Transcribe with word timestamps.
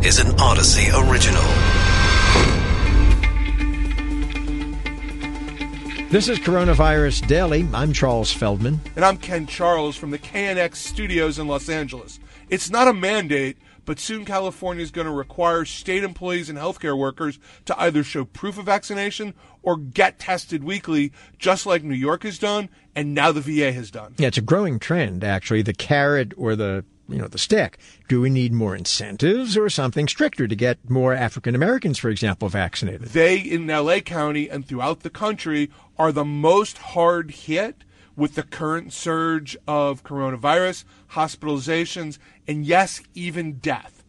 This 0.00 0.20
is 0.20 0.26
an 0.26 0.36
Audacy 0.36 1.10
original. 1.10 1.42
This 6.08 6.28
is 6.28 6.38
Coronavirus 6.38 7.26
Daily. 7.26 7.66
I'm 7.74 7.92
Charles 7.92 8.32
Feldman. 8.32 8.80
And 8.94 9.04
I'm 9.04 9.18
Ken 9.18 9.48
Charles 9.48 9.96
from 9.96 10.12
the 10.12 10.18
KNX 10.18 10.76
studios 10.76 11.40
in 11.40 11.48
Los 11.48 11.68
Angeles. 11.68 12.20
It's 12.48 12.70
not 12.70 12.86
a 12.86 12.92
mandate, 12.94 13.58
but 13.84 13.98
soon 13.98 14.24
California 14.24 14.84
is 14.84 14.92
going 14.92 15.08
to 15.08 15.12
require 15.12 15.64
state 15.64 16.04
employees 16.04 16.48
and 16.48 16.56
healthcare 16.56 16.96
workers 16.96 17.40
to 17.64 17.78
either 17.80 18.04
show 18.04 18.24
proof 18.24 18.56
of 18.56 18.66
vaccination 18.66 19.34
or 19.62 19.76
get 19.76 20.20
tested 20.20 20.62
weekly, 20.62 21.12
just 21.38 21.66
like 21.66 21.82
New 21.82 21.94
York 21.94 22.22
has 22.22 22.38
done 22.38 22.68
and 22.94 23.14
now 23.14 23.32
the 23.32 23.40
VA 23.40 23.72
has 23.72 23.90
done. 23.90 24.14
Yeah, 24.16 24.28
it's 24.28 24.38
a 24.38 24.42
growing 24.42 24.78
trend, 24.78 25.24
actually. 25.24 25.62
The 25.62 25.74
carrot 25.74 26.34
or 26.36 26.54
the 26.54 26.84
you 27.08 27.18
know, 27.18 27.28
the 27.28 27.38
stick. 27.38 27.78
Do 28.08 28.20
we 28.20 28.30
need 28.30 28.52
more 28.52 28.76
incentives 28.76 29.56
or 29.56 29.70
something 29.70 30.06
stricter 30.06 30.46
to 30.46 30.54
get 30.54 30.90
more 30.90 31.14
African 31.14 31.54
Americans, 31.54 31.98
for 31.98 32.10
example, 32.10 32.48
vaccinated? 32.48 33.08
They 33.08 33.38
in 33.38 33.66
LA 33.66 34.00
County 34.00 34.48
and 34.48 34.66
throughout 34.66 35.00
the 35.00 35.10
country 35.10 35.70
are 35.98 36.12
the 36.12 36.24
most 36.24 36.78
hard 36.78 37.30
hit 37.30 37.84
with 38.14 38.34
the 38.34 38.42
current 38.42 38.92
surge 38.92 39.56
of 39.66 40.02
coronavirus, 40.02 40.84
hospitalizations, 41.12 42.18
and 42.46 42.66
yes, 42.66 43.00
even 43.14 43.54
death. 43.54 44.04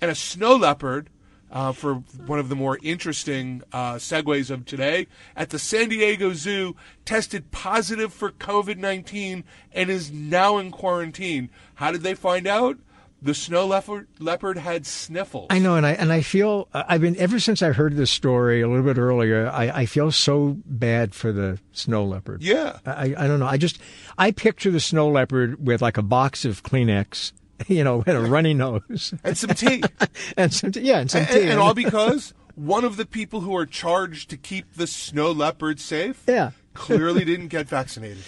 And 0.00 0.10
a 0.10 0.14
snow 0.14 0.54
leopard, 0.54 1.08
uh, 1.54 1.72
for 1.72 1.94
one 2.26 2.38
of 2.38 2.48
the 2.48 2.56
more 2.56 2.78
interesting 2.82 3.62
uh, 3.72 3.94
segues 3.94 4.50
of 4.50 4.66
today, 4.66 5.06
at 5.36 5.50
the 5.50 5.58
San 5.58 5.88
Diego 5.88 6.34
Zoo 6.34 6.74
tested 7.04 7.50
positive 7.52 8.12
for 8.12 8.30
COVID 8.32 8.76
19 8.76 9.44
and 9.72 9.90
is 9.90 10.10
now 10.10 10.58
in 10.58 10.70
quarantine. 10.70 11.48
How 11.76 11.92
did 11.92 12.02
they 12.02 12.14
find 12.14 12.46
out? 12.46 12.78
the 13.22 13.34
snow 13.34 13.66
leopard, 13.66 14.06
leopard 14.18 14.58
had 14.58 14.84
sniffles. 14.84 15.46
I 15.48 15.58
know, 15.58 15.76
and 15.76 15.86
I 15.86 15.92
and 15.92 16.12
I 16.12 16.20
feel 16.20 16.68
I've 16.74 17.00
been 17.00 17.16
ever 17.16 17.40
since 17.40 17.62
I 17.62 17.72
heard 17.72 17.96
this 17.96 18.10
story 18.10 18.60
a 18.60 18.68
little 18.68 18.84
bit 18.84 18.98
earlier. 18.98 19.48
I, 19.48 19.70
I 19.70 19.86
feel 19.86 20.12
so 20.12 20.58
bad 20.66 21.14
for 21.14 21.32
the 21.32 21.58
snow 21.72 22.04
leopard. 22.04 22.42
Yeah, 22.42 22.78
I 22.84 23.14
I 23.16 23.26
don't 23.26 23.40
know. 23.40 23.46
I 23.46 23.56
just 23.56 23.78
I 24.18 24.30
picture 24.30 24.70
the 24.70 24.78
snow 24.78 25.08
leopard 25.08 25.66
with 25.66 25.80
like 25.80 25.96
a 25.96 26.02
box 26.02 26.44
of 26.44 26.62
Kleenex, 26.62 27.32
you 27.68 27.84
know, 27.84 28.02
and 28.06 28.16
a 28.16 28.20
runny 28.20 28.54
nose 28.54 29.14
and 29.24 29.36
some 29.36 29.50
tea, 29.50 29.82
and 30.36 30.52
some 30.52 30.72
tea, 30.72 30.80
yeah, 30.80 31.00
and 31.00 31.10
some 31.10 31.20
and, 31.20 31.30
tea, 31.30 31.42
and, 31.42 31.50
and 31.50 31.60
all 31.60 31.74
because 31.74 32.34
one 32.54 32.84
of 32.84 32.96
the 32.96 33.06
people 33.06 33.40
who 33.40 33.56
are 33.56 33.66
charged 33.66 34.30
to 34.30 34.36
keep 34.36 34.74
the 34.74 34.86
snow 34.86 35.30
leopard 35.32 35.80
safe, 35.80 36.22
yeah, 36.26 36.52
clearly 36.74 37.24
didn't 37.24 37.48
get 37.48 37.68
vaccinated. 37.68 38.24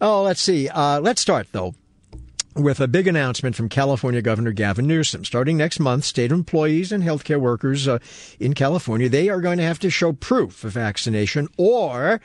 Oh, 0.00 0.22
let's 0.22 0.40
see. 0.40 0.68
Uh, 0.68 1.00
let's 1.00 1.20
start 1.20 1.48
though 1.52 1.74
with 2.56 2.80
a 2.80 2.88
big 2.88 3.06
announcement 3.06 3.54
from 3.54 3.68
California 3.68 4.22
Governor 4.22 4.52
Gavin 4.52 4.86
Newsom. 4.86 5.24
Starting 5.24 5.56
next 5.56 5.78
month, 5.78 6.04
state 6.04 6.32
employees 6.32 6.90
and 6.90 7.04
healthcare 7.04 7.38
workers 7.38 7.86
uh, 7.86 7.98
in 8.40 8.54
California, 8.54 9.08
they 9.08 9.28
are 9.28 9.40
going 9.40 9.58
to 9.58 9.64
have 9.64 9.78
to 9.80 9.90
show 9.90 10.12
proof 10.12 10.64
of 10.64 10.72
vaccination 10.72 11.48
or 11.58 12.20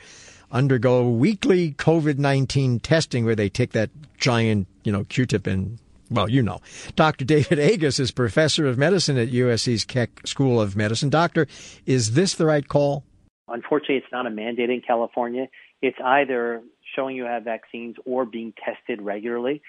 undergo 0.50 1.08
weekly 1.08 1.72
COVID-19 1.72 2.80
testing 2.82 3.24
where 3.24 3.36
they 3.36 3.48
take 3.48 3.72
that 3.72 3.90
giant, 4.18 4.68
you 4.84 4.92
know, 4.92 5.04
Q-tip 5.04 5.46
and 5.46 5.78
well, 6.12 6.28
you 6.28 6.42
know. 6.42 6.60
Dr. 6.94 7.24
David 7.24 7.58
Agus 7.72 7.98
is 7.98 8.10
professor 8.10 8.66
of 8.66 8.78
medicine 8.78 9.18
at 9.18 9.28
USC's 9.28 9.84
Keck 9.84 10.26
School 10.26 10.60
of 10.60 10.76
Medicine. 10.76 11.10
Doctor, 11.10 11.46
is 11.86 12.14
this 12.14 12.34
the 12.34 12.46
right 12.46 12.66
call? 12.66 13.04
Unfortunately, 13.48 13.96
it's 13.96 14.12
not 14.12 14.26
a 14.26 14.30
mandate 14.30 14.70
in 14.70 14.80
California. 14.80 15.48
It's 15.80 15.98
either 16.02 16.62
showing 16.94 17.16
you 17.16 17.24
have 17.24 17.44
vaccines 17.44 17.96
or 18.04 18.24
being 18.24 18.52
tested 18.64 19.02
regularly. 19.02 19.62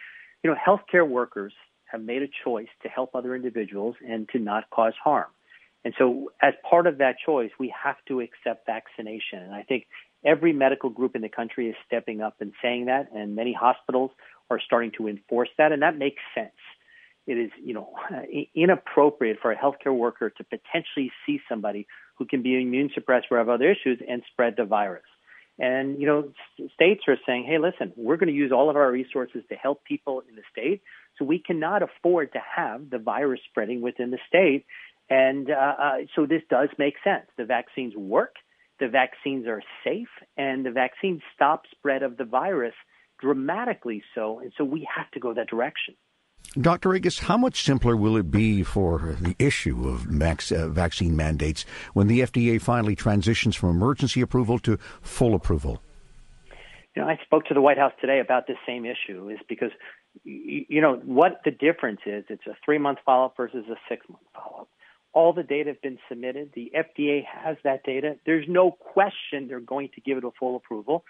You 0.43 0.51
know, 0.51 0.57
healthcare 0.57 1.07
workers 1.07 1.53
have 1.85 2.01
made 2.01 2.21
a 2.21 2.27
choice 2.43 2.67
to 2.83 2.89
help 2.89 3.15
other 3.15 3.35
individuals 3.35 3.95
and 4.07 4.27
to 4.29 4.39
not 4.39 4.69
cause 4.69 4.93
harm. 5.01 5.27
And 5.85 5.93
so, 5.97 6.31
as 6.41 6.53
part 6.69 6.87
of 6.87 6.99
that 6.99 7.15
choice, 7.25 7.51
we 7.59 7.73
have 7.83 7.97
to 8.07 8.21
accept 8.21 8.65
vaccination. 8.65 9.39
And 9.39 9.53
I 9.53 9.63
think 9.63 9.85
every 10.25 10.53
medical 10.53 10.89
group 10.89 11.15
in 11.15 11.21
the 11.21 11.29
country 11.29 11.69
is 11.69 11.75
stepping 11.85 12.21
up 12.21 12.35
and 12.39 12.53
saying 12.61 12.85
that, 12.85 13.09
and 13.13 13.35
many 13.35 13.53
hospitals 13.53 14.11
are 14.49 14.59
starting 14.59 14.91
to 14.97 15.07
enforce 15.07 15.49
that, 15.57 15.71
and 15.71 15.81
that 15.81 15.97
makes 15.97 16.21
sense. 16.35 16.51
It 17.25 17.37
is, 17.37 17.51
you 17.63 17.73
know, 17.73 17.93
inappropriate 18.53 19.37
for 19.41 19.51
a 19.51 19.57
healthcare 19.57 19.95
worker 19.95 20.29
to 20.29 20.43
potentially 20.43 21.11
see 21.25 21.39
somebody 21.47 21.87
who 22.17 22.25
can 22.25 22.41
be 22.41 22.61
immune 22.61 22.89
suppressed 22.93 23.27
or 23.31 23.37
have 23.37 23.49
other 23.49 23.71
issues 23.71 23.99
and 24.07 24.21
spread 24.31 24.55
the 24.57 24.65
virus. 24.65 25.03
And, 25.59 26.01
you 26.01 26.07
know, 26.07 26.33
states 26.73 27.03
are 27.07 27.17
saying, 27.25 27.45
hey, 27.45 27.59
listen, 27.59 27.93
we're 27.95 28.17
going 28.17 28.27
to 28.27 28.33
use 28.33 28.51
all 28.51 28.69
of 28.69 28.75
our 28.75 28.91
resources 28.91 29.43
to 29.49 29.55
help 29.55 29.83
people 29.85 30.23
in 30.27 30.35
the 30.35 30.41
state. 30.51 30.81
So 31.17 31.25
we 31.25 31.39
cannot 31.39 31.83
afford 31.83 32.33
to 32.33 32.39
have 32.55 32.89
the 32.89 32.97
virus 32.97 33.39
spreading 33.49 33.81
within 33.81 34.11
the 34.11 34.17
state. 34.27 34.65
And 35.09 35.49
uh, 35.51 35.75
uh, 35.79 35.93
so 36.15 36.25
this 36.25 36.41
does 36.49 36.69
make 36.77 36.95
sense. 37.03 37.27
The 37.37 37.45
vaccines 37.45 37.95
work, 37.95 38.35
the 38.79 38.87
vaccines 38.87 39.47
are 39.47 39.61
safe, 39.83 40.09
and 40.37 40.65
the 40.65 40.71
vaccines 40.71 41.21
stop 41.35 41.63
spread 41.71 42.01
of 42.01 42.17
the 42.17 42.25
virus 42.25 42.73
dramatically 43.19 44.03
so. 44.15 44.39
And 44.39 44.51
so 44.57 44.63
we 44.63 44.87
have 44.95 45.09
to 45.11 45.19
go 45.19 45.33
that 45.33 45.47
direction. 45.47 45.95
Dr. 46.59 46.93
Agus, 46.93 47.19
how 47.19 47.37
much 47.37 47.63
simpler 47.63 47.95
will 47.95 48.15
it 48.15 48.29
be 48.29 48.61
for 48.61 49.15
the 49.19 49.35
issue 49.39 49.87
of 49.87 50.11
max, 50.11 50.51
uh, 50.51 50.67
vaccine 50.67 51.15
mandates 51.15 51.65
when 51.93 52.07
the 52.07 52.19
FDA 52.19 52.61
finally 52.61 52.95
transitions 52.95 53.55
from 53.55 53.69
emergency 53.69 54.21
approval 54.21 54.59
to 54.59 54.77
full 55.01 55.33
approval? 55.33 55.81
You 56.95 57.01
know, 57.01 57.07
I 57.07 57.17
spoke 57.23 57.45
to 57.45 57.55
the 57.55 57.61
White 57.61 57.79
House 57.79 57.93
today 57.99 58.19
about 58.19 58.45
this 58.45 58.57
same 58.67 58.85
issue, 58.85 59.29
is 59.29 59.39
because 59.49 59.71
you 60.23 60.79
know 60.79 61.01
what 61.03 61.41
the 61.43 61.49
difference 61.49 62.01
is. 62.05 62.23
It's 62.29 62.45
a 62.45 62.55
three 62.63 62.77
month 62.77 62.99
follow 63.03 63.25
up 63.25 63.37
versus 63.37 63.65
a 63.67 63.75
six 63.89 64.07
month 64.07 64.21
follow 64.35 64.61
up. 64.61 64.69
All 65.11 65.33
the 65.33 65.41
data 65.41 65.69
have 65.71 65.81
been 65.81 65.97
submitted. 66.07 66.51
The 66.53 66.71
FDA 66.75 67.23
has 67.25 67.57
that 67.63 67.83
data. 67.83 68.17
There's 68.27 68.45
no 68.47 68.69
question 68.69 69.47
they're 69.47 69.59
going 69.59 69.89
to 69.95 70.01
give 70.01 70.19
it 70.19 70.23
a 70.23 70.29
full 70.39 70.55
approval 70.55 71.03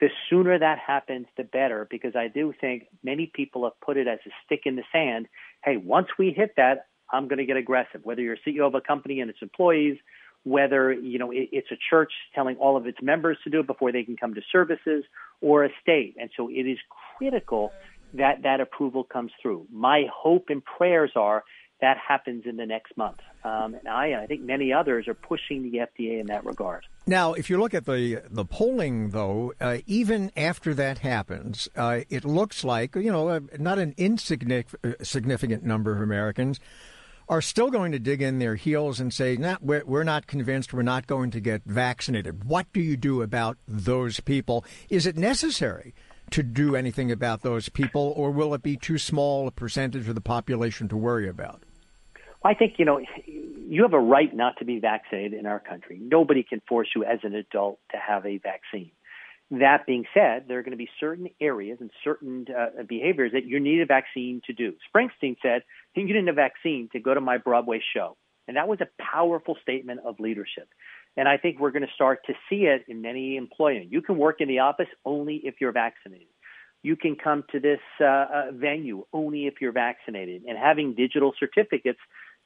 the 0.00 0.08
sooner 0.28 0.58
that 0.58 0.78
happens, 0.78 1.26
the 1.36 1.44
better, 1.44 1.86
because 1.90 2.14
I 2.14 2.28
do 2.28 2.52
think 2.60 2.88
many 3.02 3.30
people 3.32 3.64
have 3.64 3.80
put 3.80 3.96
it 3.96 4.06
as 4.06 4.18
a 4.26 4.30
stick 4.44 4.62
in 4.64 4.76
the 4.76 4.82
sand. 4.92 5.26
Hey, 5.64 5.76
once 5.76 6.08
we 6.18 6.32
hit 6.32 6.54
that, 6.56 6.86
I'm 7.10 7.28
going 7.28 7.38
to 7.38 7.46
get 7.46 7.56
aggressive. 7.56 8.00
Whether 8.04 8.22
you're 8.22 8.36
CEO 8.46 8.66
of 8.66 8.74
a 8.74 8.80
company 8.80 9.20
and 9.20 9.30
its 9.30 9.38
employees, 9.40 9.96
whether 10.44 10.92
you 10.92 11.18
know 11.18 11.32
it's 11.32 11.70
a 11.70 11.76
church 11.90 12.12
telling 12.34 12.56
all 12.56 12.76
of 12.76 12.86
its 12.86 12.98
members 13.00 13.38
to 13.44 13.50
do 13.50 13.60
it 13.60 13.66
before 13.66 13.90
they 13.90 14.04
can 14.04 14.16
come 14.16 14.34
to 14.34 14.42
services, 14.52 15.04
or 15.40 15.64
a 15.64 15.70
state, 15.82 16.16
and 16.18 16.30
so 16.36 16.48
it 16.48 16.66
is 16.66 16.78
critical 17.18 17.72
that 18.14 18.42
that 18.42 18.60
approval 18.60 19.04
comes 19.04 19.32
through. 19.42 19.66
My 19.72 20.04
hope 20.12 20.46
and 20.48 20.64
prayers 20.64 21.12
are 21.16 21.44
that 21.80 21.98
happens 21.98 22.44
in 22.46 22.56
the 22.56 22.66
next 22.66 22.96
month. 22.96 23.20
Um, 23.44 23.74
and 23.74 23.86
I, 23.88 24.22
I 24.22 24.26
think 24.26 24.42
many 24.42 24.72
others 24.72 25.08
are 25.08 25.14
pushing 25.14 25.70
the 25.70 25.78
FDA 25.78 26.20
in 26.20 26.26
that 26.26 26.44
regard. 26.44 26.86
Now, 27.06 27.34
if 27.34 27.50
you 27.50 27.60
look 27.60 27.74
at 27.74 27.84
the 27.84 28.22
the 28.30 28.44
polling, 28.44 29.10
though, 29.10 29.52
uh, 29.60 29.78
even 29.86 30.32
after 30.36 30.74
that 30.74 30.98
happens, 30.98 31.68
uh, 31.76 32.00
it 32.08 32.24
looks 32.24 32.64
like 32.64 32.96
you 32.96 33.12
know 33.12 33.28
uh, 33.28 33.40
not 33.58 33.78
an 33.78 33.94
insignificant 33.96 35.62
uh, 35.62 35.66
number 35.66 35.94
of 35.94 36.00
Americans 36.00 36.60
are 37.28 37.42
still 37.42 37.70
going 37.70 37.92
to 37.92 37.98
dig 37.98 38.22
in 38.22 38.38
their 38.38 38.54
heels 38.54 39.00
and 39.00 39.12
say, 39.12 39.36
nah, 39.36 39.56
we're, 39.60 39.84
we're 39.84 40.04
not 40.04 40.28
convinced, 40.28 40.72
we're 40.72 40.82
not 40.82 41.08
going 41.08 41.30
to 41.32 41.40
get 41.40 41.60
vaccinated. 41.64 42.44
What 42.44 42.72
do 42.72 42.80
you 42.80 42.96
do 42.96 43.20
about 43.20 43.58
those 43.66 44.20
people? 44.20 44.64
Is 44.88 45.06
it 45.06 45.16
necessary 45.16 45.92
to 46.30 46.42
do 46.42 46.76
anything 46.76 47.10
about 47.10 47.42
those 47.42 47.68
people, 47.68 48.12
or 48.16 48.30
will 48.30 48.54
it 48.54 48.62
be 48.62 48.76
too 48.76 48.98
small 48.98 49.46
a 49.46 49.50
percentage 49.50 50.08
of 50.08 50.14
the 50.14 50.20
population 50.20 50.88
to 50.88 50.96
worry 50.96 51.28
about? 51.28 51.62
I 52.44 52.54
think, 52.54 52.74
you 52.78 52.84
know, 52.84 53.00
you 53.26 53.82
have 53.82 53.92
a 53.92 53.98
right 53.98 54.34
not 54.34 54.58
to 54.58 54.64
be 54.64 54.78
vaccinated 54.78 55.34
in 55.34 55.46
our 55.46 55.58
country. 55.58 55.98
Nobody 56.00 56.42
can 56.42 56.60
force 56.68 56.88
you 56.94 57.04
as 57.04 57.18
an 57.22 57.34
adult 57.34 57.78
to 57.90 57.96
have 57.96 58.24
a 58.24 58.38
vaccine. 58.38 58.92
That 59.50 59.86
being 59.86 60.04
said, 60.12 60.46
there 60.48 60.58
are 60.58 60.62
going 60.62 60.72
to 60.72 60.76
be 60.76 60.88
certain 60.98 61.28
areas 61.40 61.78
and 61.80 61.90
certain 62.02 62.46
uh, 62.50 62.82
behaviors 62.82 63.32
that 63.32 63.46
you 63.46 63.60
need 63.60 63.80
a 63.80 63.86
vaccine 63.86 64.42
to 64.46 64.52
do. 64.52 64.74
Springsteen 64.92 65.36
said, 65.40 65.62
you 65.94 66.04
need 66.04 66.28
a 66.28 66.32
vaccine 66.32 66.88
to 66.92 67.00
go 67.00 67.14
to 67.14 67.20
my 67.20 67.38
Broadway 67.38 67.80
show. 67.94 68.16
And 68.48 68.56
that 68.56 68.68
was 68.68 68.80
a 68.80 68.88
powerful 69.02 69.56
statement 69.62 70.00
of 70.04 70.20
leadership. 70.20 70.68
And 71.16 71.28
I 71.28 71.36
think 71.36 71.58
we're 71.58 71.70
going 71.70 71.86
to 71.86 71.92
start 71.94 72.20
to 72.26 72.34
see 72.48 72.66
it 72.66 72.84
in 72.88 73.02
many 73.02 73.36
employment. 73.36 73.90
You 73.90 74.02
can 74.02 74.18
work 74.18 74.40
in 74.40 74.48
the 74.48 74.60
office 74.60 74.88
only 75.04 75.36
if 75.44 75.54
you're 75.60 75.72
vaccinated. 75.72 76.28
You 76.82 76.94
can 76.94 77.16
come 77.16 77.42
to 77.52 77.58
this 77.58 77.80
uh, 78.00 78.04
uh, 78.04 78.44
venue 78.52 79.06
only 79.12 79.46
if 79.46 79.54
you're 79.60 79.72
vaccinated. 79.72 80.42
And 80.46 80.58
having 80.58 80.94
digital 80.94 81.32
certificates 81.38 81.98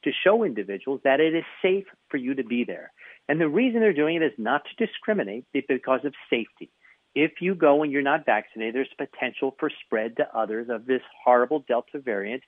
to 0.04 0.10
show 0.24 0.44
individuals 0.44 1.00
that 1.04 1.20
it 1.20 1.34
is 1.34 1.44
safe 1.62 1.84
for 2.08 2.16
you 2.16 2.34
to 2.34 2.44
be 2.44 2.64
there. 2.64 2.92
And 3.28 3.40
the 3.40 3.48
reason 3.48 3.80
they're 3.80 3.92
doing 3.92 4.16
it 4.16 4.22
is 4.22 4.32
not 4.38 4.62
to 4.64 4.86
discriminate, 4.86 5.44
it's 5.54 5.66
because 5.66 6.00
of 6.04 6.14
safety. 6.28 6.70
If 7.14 7.32
you 7.40 7.54
go 7.54 7.82
and 7.82 7.92
you're 7.92 8.02
not 8.02 8.24
vaccinated, 8.24 8.74
there's 8.74 8.88
potential 8.96 9.56
for 9.58 9.70
spread 9.84 10.16
to 10.16 10.26
others 10.36 10.68
of 10.70 10.86
this 10.86 11.02
horrible 11.24 11.64
Delta 11.66 11.98
variant. 11.98 12.42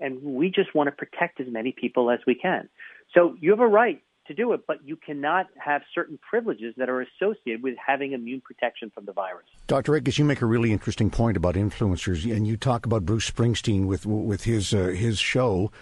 And 0.00 0.22
we 0.22 0.50
just 0.50 0.74
want 0.74 0.88
to 0.88 0.92
protect 0.92 1.40
as 1.40 1.46
many 1.50 1.72
people 1.72 2.10
as 2.10 2.20
we 2.26 2.34
can. 2.34 2.68
So 3.14 3.36
you 3.40 3.50
have 3.50 3.60
a 3.60 3.66
right 3.66 4.02
to 4.28 4.34
do 4.34 4.52
it, 4.52 4.60
but 4.66 4.78
you 4.84 4.96
cannot 4.96 5.46
have 5.56 5.82
certain 5.92 6.18
privileges 6.18 6.74
that 6.76 6.88
are 6.88 7.00
associated 7.00 7.62
with 7.62 7.74
having 7.84 8.12
immune 8.12 8.42
protection 8.44 8.90
from 8.94 9.06
the 9.06 9.12
virus. 9.12 9.46
Dr. 9.66 9.96
Agus, 9.96 10.18
you 10.18 10.24
make 10.24 10.42
a 10.42 10.46
really 10.46 10.70
interesting 10.70 11.10
point 11.10 11.36
about 11.36 11.56
influencers, 11.56 12.30
and 12.30 12.46
you 12.46 12.56
talk 12.56 12.86
about 12.86 13.04
Bruce 13.04 13.28
Springsteen 13.28 13.86
with 13.86 14.06
with 14.06 14.44
his 14.44 14.72
uh, 14.72 14.88
his 14.88 15.18
show 15.18 15.72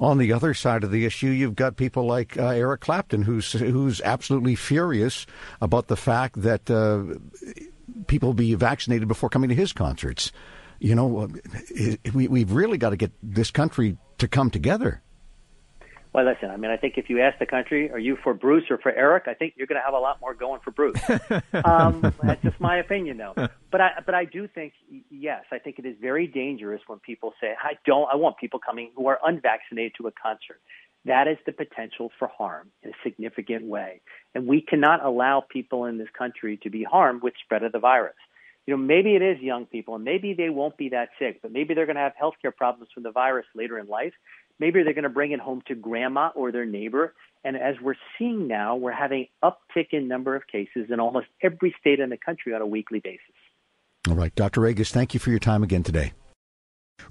On 0.00 0.18
the 0.18 0.32
other 0.32 0.54
side 0.54 0.82
of 0.82 0.90
the 0.90 1.06
issue, 1.06 1.28
you've 1.28 1.54
got 1.54 1.76
people 1.76 2.04
like 2.04 2.36
uh, 2.36 2.48
Eric 2.48 2.80
Clapton, 2.80 3.22
who's 3.22 3.52
who's 3.52 4.00
absolutely 4.00 4.56
furious 4.56 5.24
about 5.60 5.86
the 5.86 5.96
fact 5.96 6.42
that 6.42 6.68
uh, 6.68 7.04
people 8.08 8.34
be 8.34 8.54
vaccinated 8.54 9.06
before 9.06 9.28
coming 9.28 9.50
to 9.50 9.54
his 9.54 9.72
concerts. 9.72 10.32
You 10.80 10.96
know, 10.96 11.20
uh, 11.20 11.28
we, 12.12 12.26
we've 12.26 12.50
really 12.50 12.76
got 12.76 12.90
to 12.90 12.96
get 12.96 13.12
this 13.22 13.52
country 13.52 13.96
to 14.18 14.26
come 14.26 14.50
together. 14.50 15.00
Well, 16.14 16.26
listen, 16.26 16.48
I 16.48 16.56
mean, 16.56 16.70
I 16.70 16.76
think 16.76 16.94
if 16.96 17.10
you 17.10 17.20
ask 17.20 17.40
the 17.40 17.46
country, 17.46 17.90
are 17.90 17.98
you 17.98 18.16
for 18.22 18.34
Bruce 18.34 18.70
or 18.70 18.78
for 18.78 18.92
Eric? 18.92 19.24
I 19.26 19.34
think 19.34 19.54
you're 19.56 19.66
going 19.66 19.80
to 19.80 19.84
have 19.84 19.94
a 19.94 19.98
lot 19.98 20.20
more 20.20 20.32
going 20.32 20.60
for 20.60 20.70
Bruce. 20.70 21.00
um, 21.64 22.14
that's 22.22 22.40
just 22.40 22.60
my 22.60 22.76
opinion, 22.78 23.16
though. 23.16 23.34
But 23.72 23.80
I, 23.80 23.90
but 24.06 24.14
I 24.14 24.24
do 24.24 24.46
think, 24.46 24.74
yes, 25.10 25.42
I 25.50 25.58
think 25.58 25.80
it 25.80 25.84
is 25.84 25.96
very 26.00 26.28
dangerous 26.28 26.80
when 26.86 27.00
people 27.00 27.34
say, 27.40 27.54
I 27.60 27.72
don't, 27.84 28.08
I 28.12 28.14
want 28.14 28.36
people 28.38 28.60
coming 28.64 28.92
who 28.94 29.08
are 29.08 29.18
unvaccinated 29.24 29.94
to 29.98 30.06
a 30.06 30.12
concert. 30.12 30.60
That 31.04 31.26
is 31.26 31.36
the 31.46 31.52
potential 31.52 32.12
for 32.16 32.28
harm 32.28 32.70
in 32.84 32.90
a 32.90 32.94
significant 33.02 33.64
way. 33.64 34.00
And 34.36 34.46
we 34.46 34.60
cannot 34.60 35.04
allow 35.04 35.40
people 35.46 35.84
in 35.86 35.98
this 35.98 36.08
country 36.16 36.60
to 36.62 36.70
be 36.70 36.84
harmed 36.84 37.22
with 37.24 37.34
spread 37.44 37.64
of 37.64 37.72
the 37.72 37.80
virus. 37.80 38.14
You 38.66 38.76
know, 38.76 38.82
maybe 38.82 39.14
it 39.14 39.20
is 39.20 39.40
young 39.40 39.66
people 39.66 39.96
and 39.96 40.04
maybe 40.04 40.32
they 40.32 40.48
won't 40.48 40.78
be 40.78 40.90
that 40.90 41.08
sick, 41.18 41.42
but 41.42 41.52
maybe 41.52 41.74
they're 41.74 41.84
going 41.86 41.96
to 41.96 42.02
have 42.02 42.14
healthcare 42.20 42.54
problems 42.54 42.88
from 42.94 43.02
the 43.02 43.10
virus 43.10 43.46
later 43.54 43.78
in 43.78 43.88
life. 43.88 44.14
Maybe 44.58 44.82
they're 44.82 44.94
going 44.94 45.04
to 45.04 45.08
bring 45.08 45.32
it 45.32 45.40
home 45.40 45.62
to 45.66 45.74
grandma 45.74 46.30
or 46.34 46.52
their 46.52 46.66
neighbor. 46.66 47.14
And 47.44 47.56
as 47.56 47.76
we're 47.82 47.96
seeing 48.18 48.46
now, 48.48 48.76
we're 48.76 48.92
having 48.92 49.26
uptick 49.42 49.88
in 49.92 50.08
number 50.08 50.34
of 50.34 50.46
cases 50.46 50.86
in 50.90 51.00
almost 51.00 51.26
every 51.42 51.74
state 51.80 52.00
in 52.00 52.10
the 52.10 52.16
country 52.16 52.54
on 52.54 52.62
a 52.62 52.66
weekly 52.66 53.00
basis. 53.00 53.20
All 54.08 54.14
right, 54.14 54.34
Dr. 54.34 54.66
Agus, 54.66 54.90
thank 54.92 55.14
you 55.14 55.20
for 55.20 55.30
your 55.30 55.38
time 55.38 55.62
again 55.62 55.82
today. 55.82 56.12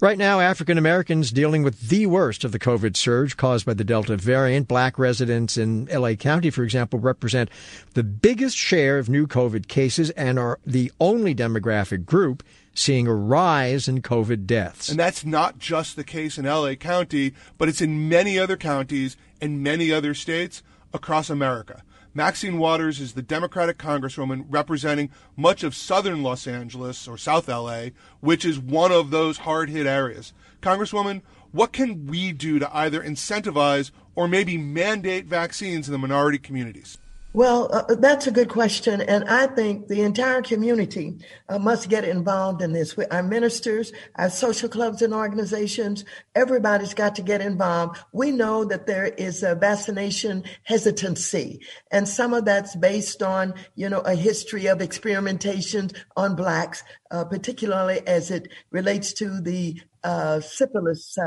Right 0.00 0.18
now, 0.18 0.40
African 0.40 0.76
Americans 0.76 1.30
dealing 1.30 1.62
with 1.62 1.88
the 1.88 2.06
worst 2.06 2.42
of 2.42 2.52
the 2.52 2.58
COVID 2.58 2.96
surge 2.96 3.36
caused 3.36 3.66
by 3.66 3.74
the 3.74 3.84
Delta 3.84 4.16
variant. 4.16 4.66
Black 4.66 4.98
residents 4.98 5.56
in 5.56 5.86
LA 5.86 6.14
County, 6.14 6.50
for 6.50 6.64
example, 6.64 6.98
represent 6.98 7.48
the 7.92 8.02
biggest 8.02 8.56
share 8.56 8.98
of 8.98 9.08
new 9.08 9.26
COVID 9.26 9.68
cases 9.68 10.10
and 10.10 10.38
are 10.38 10.58
the 10.66 10.90
only 11.00 11.34
demographic 11.34 12.06
group 12.06 12.42
seeing 12.74 13.06
a 13.06 13.14
rise 13.14 13.88
in 13.88 14.02
COVID 14.02 14.46
deaths. 14.46 14.88
And 14.88 14.98
that's 14.98 15.24
not 15.24 15.58
just 15.58 15.96
the 15.96 16.04
case 16.04 16.36
in 16.36 16.44
LA 16.44 16.74
County, 16.74 17.32
but 17.56 17.68
it's 17.68 17.80
in 17.80 18.08
many 18.08 18.38
other 18.38 18.56
counties 18.56 19.16
and 19.40 19.62
many 19.62 19.92
other 19.92 20.12
states 20.14 20.62
across 20.92 21.30
America. 21.30 21.82
Maxine 22.16 22.58
Waters 22.58 23.00
is 23.00 23.14
the 23.14 23.22
Democratic 23.22 23.76
Congresswoman 23.76 24.44
representing 24.48 25.10
much 25.36 25.64
of 25.64 25.74
southern 25.74 26.22
Los 26.22 26.46
Angeles 26.46 27.08
or 27.08 27.18
South 27.18 27.48
LA, 27.48 27.86
which 28.20 28.44
is 28.44 28.58
one 28.58 28.92
of 28.92 29.10
those 29.10 29.38
hard 29.38 29.68
hit 29.68 29.86
areas. 29.86 30.32
Congresswoman, 30.62 31.22
what 31.50 31.72
can 31.72 32.06
we 32.06 32.30
do 32.30 32.60
to 32.60 32.76
either 32.76 33.02
incentivize 33.02 33.90
or 34.14 34.28
maybe 34.28 34.56
mandate 34.56 35.26
vaccines 35.26 35.88
in 35.88 35.92
the 35.92 35.98
minority 35.98 36.38
communities? 36.38 36.98
Well, 37.34 37.68
uh, 37.72 37.82
uh, 37.88 37.94
that's 37.96 38.28
a 38.28 38.30
good 38.30 38.48
question. 38.48 39.00
And 39.00 39.24
I 39.24 39.48
think 39.48 39.88
the 39.88 40.02
entire 40.02 40.40
community 40.40 41.18
uh, 41.48 41.58
must 41.58 41.88
get 41.88 42.04
involved 42.04 42.62
in 42.62 42.72
this. 42.72 42.96
We, 42.96 43.06
Our 43.06 43.24
ministers, 43.24 43.92
our 44.14 44.30
social 44.30 44.68
clubs 44.68 45.02
and 45.02 45.12
organizations, 45.12 46.04
everybody's 46.36 46.94
got 46.94 47.16
to 47.16 47.22
get 47.22 47.40
involved. 47.40 47.98
We 48.12 48.30
know 48.30 48.64
that 48.66 48.86
there 48.86 49.06
is 49.06 49.42
a 49.42 49.56
vaccination 49.56 50.44
hesitancy. 50.62 51.58
And 51.90 52.08
some 52.08 52.34
of 52.34 52.44
that's 52.44 52.76
based 52.76 53.20
on, 53.20 53.54
you 53.74 53.88
know, 53.88 54.00
a 54.02 54.14
history 54.14 54.66
of 54.66 54.80
experimentation 54.80 55.90
on 56.16 56.36
blacks, 56.36 56.84
uh, 57.10 57.24
particularly 57.24 58.06
as 58.06 58.30
it 58.30 58.46
relates 58.70 59.12
to 59.14 59.40
the 59.40 59.82
uh, 60.04 60.38
syphilis 60.38 61.18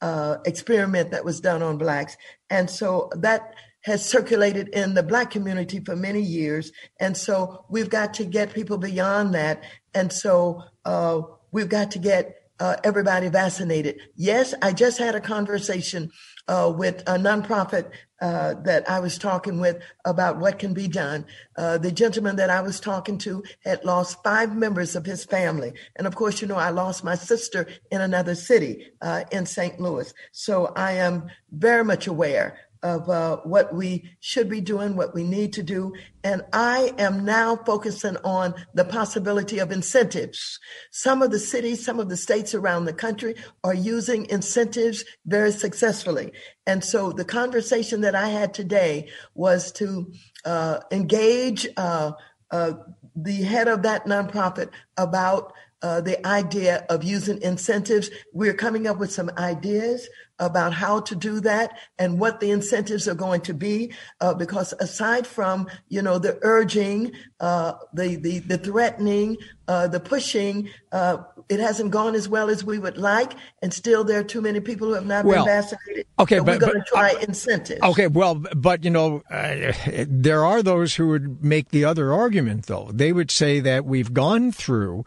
uh, 0.00 0.36
experiment 0.44 1.10
that 1.12 1.24
was 1.24 1.40
done 1.40 1.62
on 1.62 1.78
blacks. 1.78 2.18
And 2.50 2.68
so 2.68 3.08
that 3.16 3.54
has 3.88 4.04
circulated 4.04 4.68
in 4.68 4.94
the 4.94 5.02
black 5.02 5.30
community 5.30 5.80
for 5.80 5.96
many 5.96 6.20
years. 6.20 6.70
And 7.00 7.16
so 7.16 7.64
we've 7.68 7.90
got 7.90 8.14
to 8.14 8.24
get 8.24 8.54
people 8.54 8.78
beyond 8.78 9.34
that. 9.34 9.64
And 9.94 10.12
so 10.12 10.62
uh, 10.84 11.22
we've 11.50 11.68
got 11.68 11.90
to 11.92 11.98
get 11.98 12.34
uh, 12.60 12.76
everybody 12.84 13.28
vaccinated. 13.28 14.00
Yes, 14.14 14.52
I 14.62 14.72
just 14.72 14.98
had 14.98 15.14
a 15.14 15.20
conversation 15.20 16.10
uh, 16.48 16.72
with 16.76 17.00
a 17.02 17.16
nonprofit 17.16 17.90
uh, 18.20 18.54
that 18.64 18.88
I 18.90 18.98
was 18.98 19.16
talking 19.16 19.60
with 19.60 19.80
about 20.04 20.38
what 20.38 20.58
can 20.58 20.74
be 20.74 20.88
done. 20.88 21.24
Uh, 21.56 21.78
the 21.78 21.92
gentleman 21.92 22.36
that 22.36 22.50
I 22.50 22.60
was 22.62 22.80
talking 22.80 23.16
to 23.18 23.44
had 23.64 23.84
lost 23.84 24.22
five 24.24 24.56
members 24.56 24.96
of 24.96 25.06
his 25.06 25.24
family. 25.24 25.72
And 25.94 26.06
of 26.06 26.16
course, 26.16 26.42
you 26.42 26.48
know, 26.48 26.56
I 26.56 26.70
lost 26.70 27.04
my 27.04 27.14
sister 27.14 27.68
in 27.92 28.00
another 28.00 28.34
city 28.34 28.88
uh, 29.00 29.22
in 29.30 29.46
St. 29.46 29.80
Louis. 29.80 30.12
So 30.32 30.72
I 30.74 30.92
am 30.92 31.28
very 31.52 31.84
much 31.84 32.08
aware 32.08 32.58
of 32.82 33.08
uh, 33.08 33.38
what 33.38 33.74
we 33.74 34.10
should 34.20 34.48
be 34.48 34.60
doing, 34.60 34.96
what 34.96 35.14
we 35.14 35.24
need 35.24 35.52
to 35.54 35.62
do. 35.62 35.94
And 36.24 36.42
I 36.52 36.92
am 36.98 37.24
now 37.24 37.56
focusing 37.56 38.16
on 38.24 38.54
the 38.74 38.84
possibility 38.84 39.58
of 39.58 39.72
incentives. 39.72 40.58
Some 40.90 41.22
of 41.22 41.30
the 41.30 41.38
cities, 41.38 41.84
some 41.84 42.00
of 42.00 42.08
the 42.08 42.16
states 42.16 42.54
around 42.54 42.84
the 42.84 42.92
country 42.92 43.34
are 43.64 43.74
using 43.74 44.28
incentives 44.30 45.04
very 45.26 45.52
successfully. 45.52 46.32
And 46.66 46.84
so 46.84 47.12
the 47.12 47.24
conversation 47.24 48.02
that 48.02 48.14
I 48.14 48.28
had 48.28 48.54
today 48.54 49.08
was 49.34 49.72
to 49.72 50.12
uh, 50.44 50.80
engage 50.90 51.66
uh, 51.76 52.12
uh 52.50 52.72
the 53.20 53.42
head 53.42 53.66
of 53.66 53.82
that 53.82 54.06
nonprofit 54.06 54.70
about 54.96 55.52
uh, 55.82 56.00
the 56.00 56.24
idea 56.26 56.84
of 56.88 57.04
using 57.04 57.40
incentives. 57.42 58.10
We're 58.32 58.54
coming 58.54 58.86
up 58.86 58.98
with 58.98 59.12
some 59.12 59.30
ideas 59.38 60.08
about 60.40 60.72
how 60.72 61.00
to 61.00 61.16
do 61.16 61.40
that 61.40 61.76
and 61.98 62.20
what 62.20 62.40
the 62.40 62.50
incentives 62.50 63.08
are 63.08 63.14
going 63.14 63.40
to 63.40 63.54
be. 63.54 63.92
Uh, 64.20 64.34
because 64.34 64.72
aside 64.80 65.26
from, 65.26 65.68
you 65.88 66.00
know, 66.00 66.18
the 66.18 66.38
urging, 66.42 67.12
uh, 67.40 67.72
the, 67.92 68.16
the, 68.16 68.38
the 68.40 68.58
threatening, 68.58 69.36
uh, 69.66 69.88
the 69.88 70.00
pushing, 70.00 70.68
uh, 70.92 71.18
it 71.48 71.58
hasn't 71.60 71.90
gone 71.90 72.14
as 72.14 72.28
well 72.28 72.50
as 72.50 72.62
we 72.62 72.78
would 72.78 72.98
like. 72.98 73.32
And 73.62 73.74
still 73.74 74.04
there 74.04 74.20
are 74.20 74.24
too 74.24 74.40
many 74.40 74.60
people 74.60 74.88
who 74.88 74.94
have 74.94 75.06
not 75.06 75.24
well, 75.24 75.44
been 75.44 75.54
vaccinated. 75.54 76.06
Okay. 76.18 76.38
So 76.38 76.44
but, 76.44 76.60
we're 76.60 76.66
going 76.66 76.84
to 76.84 76.86
try 76.86 77.10
incentives. 77.20 77.82
Okay. 77.82 78.06
Well, 78.06 78.36
but 78.36 78.84
you 78.84 78.90
know, 78.90 79.22
uh, 79.30 79.72
there 80.08 80.44
are 80.44 80.62
those 80.62 80.94
who 80.94 81.08
would 81.08 81.44
make 81.44 81.70
the 81.70 81.84
other 81.84 82.12
argument 82.12 82.66
though. 82.66 82.90
They 82.92 83.12
would 83.12 83.30
say 83.30 83.60
that 83.60 83.84
we've 83.84 84.12
gone 84.12 84.52
through 84.52 85.04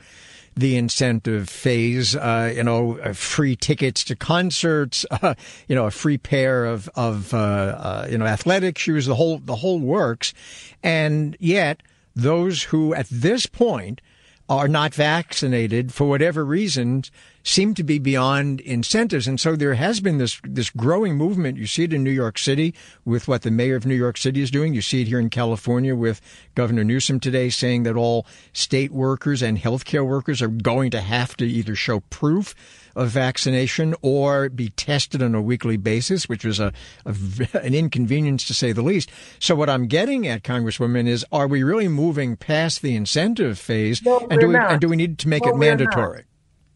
the 0.56 0.75
incentive 0.77 1.50
phase. 1.50 2.15
Uh, 2.15 2.53
you 2.56 2.63
know, 2.63 3.00
uh, 3.00 3.13
free 3.13 3.56
tickets 3.56 4.03
to 4.06 4.15
concerts. 4.15 5.06
Uh, 5.21 5.36
you 5.68 5.75
know, 5.75 5.86
a 5.86 5.92
free 5.92 6.18
pair 6.18 6.65
of 6.65 6.89
of 6.95 7.31
uh, 7.33 7.38
uh, 7.38 8.08
you 8.10 8.17
know 8.17 8.25
athletic 8.25 8.77
shoes. 8.77 9.05
The 9.05 9.13
whole 9.13 9.38
the 9.38 9.58
whole 9.58 9.79
works, 9.79 10.34
and 10.81 11.38
yet 11.39 11.84
those 12.15 12.63
who 12.63 12.96
at 12.96 13.08
this 13.12 13.46
point 13.46 14.01
are 14.51 14.67
not 14.67 14.93
vaccinated 14.93 15.93
for 15.93 16.10
whatever 16.10 16.43
reasons 16.43 17.10
seem 17.41 17.74
to 17.74 17.86
be 17.86 17.98
beyond 18.00 18.60
incentives. 18.60 19.25
And 19.25 19.39
so 19.39 19.55
there 19.55 19.75
has 19.75 20.01
been 20.01 20.17
this, 20.17 20.41
this 20.43 20.70
growing 20.70 21.15
movement. 21.15 21.58
You 21.58 21.65
see 21.67 21.86
it 21.86 21.93
in 21.93 22.03
New 22.03 22.12
York 22.12 22.38
City 22.38 22.75
with 23.05 23.29
what 23.29 23.43
the 23.43 23.50
mayor 23.50 23.77
of 23.77 23.86
New 23.86 23.96
York 23.96 24.17
City 24.17 24.41
is 24.41 24.51
doing. 24.51 24.74
You 24.74 24.81
see 24.81 25.03
it 25.03 25.08
here 25.08 25.22
in 25.22 25.29
California 25.29 25.96
with 25.96 26.20
Governor 26.53 26.84
Newsom 26.84 27.22
today 27.22 27.50
saying 27.50 27.84
that 27.84 27.96
all 27.96 28.27
state 28.51 28.91
workers 28.91 29.41
and 29.41 29.58
healthcare 29.58 30.05
workers 30.05 30.41
are 30.41 30.50
going 30.50 30.91
to 30.91 31.00
have 31.00 31.38
to 31.38 31.46
either 31.46 31.74
show 31.74 32.01
proof 32.10 32.53
of 32.95 33.10
vaccination 33.10 33.95
or 34.01 34.50
be 34.50 34.69
tested 34.69 35.21
on 35.21 35.36
a 35.36 35.41
weekly 35.41 35.77
basis, 35.77 36.27
which 36.27 36.45
was 36.45 36.60
a, 36.60 36.74
a, 37.05 37.15
an 37.62 37.74
inconvenience 37.74 38.45
to 38.48 38.53
say 38.53 38.71
the 38.71 38.81
least. 38.81 39.10
So 39.39 39.55
what 39.55 39.69
I'm 39.69 39.88
getting 39.88 40.27
at, 40.27 40.43
Congresswoman, 40.43 41.07
is 41.07 41.25
are 41.31 41.48
we 41.48 41.63
really 41.63 41.88
moving 41.88 42.36
past 42.36 42.81
the 42.81 42.95
incentive 42.95 43.60
phase, 43.60 44.01
no, 44.03 44.27
and 44.29 44.39
do 44.39 44.48
we 44.48 44.53
not. 44.53 44.71
and 44.71 44.81
do 44.81 44.88
we 44.88 44.95
need 44.95 45.17
to 45.19 45.27
make 45.27 45.45
no, 45.45 45.51
it 45.51 45.57
mandatory? 45.57 46.24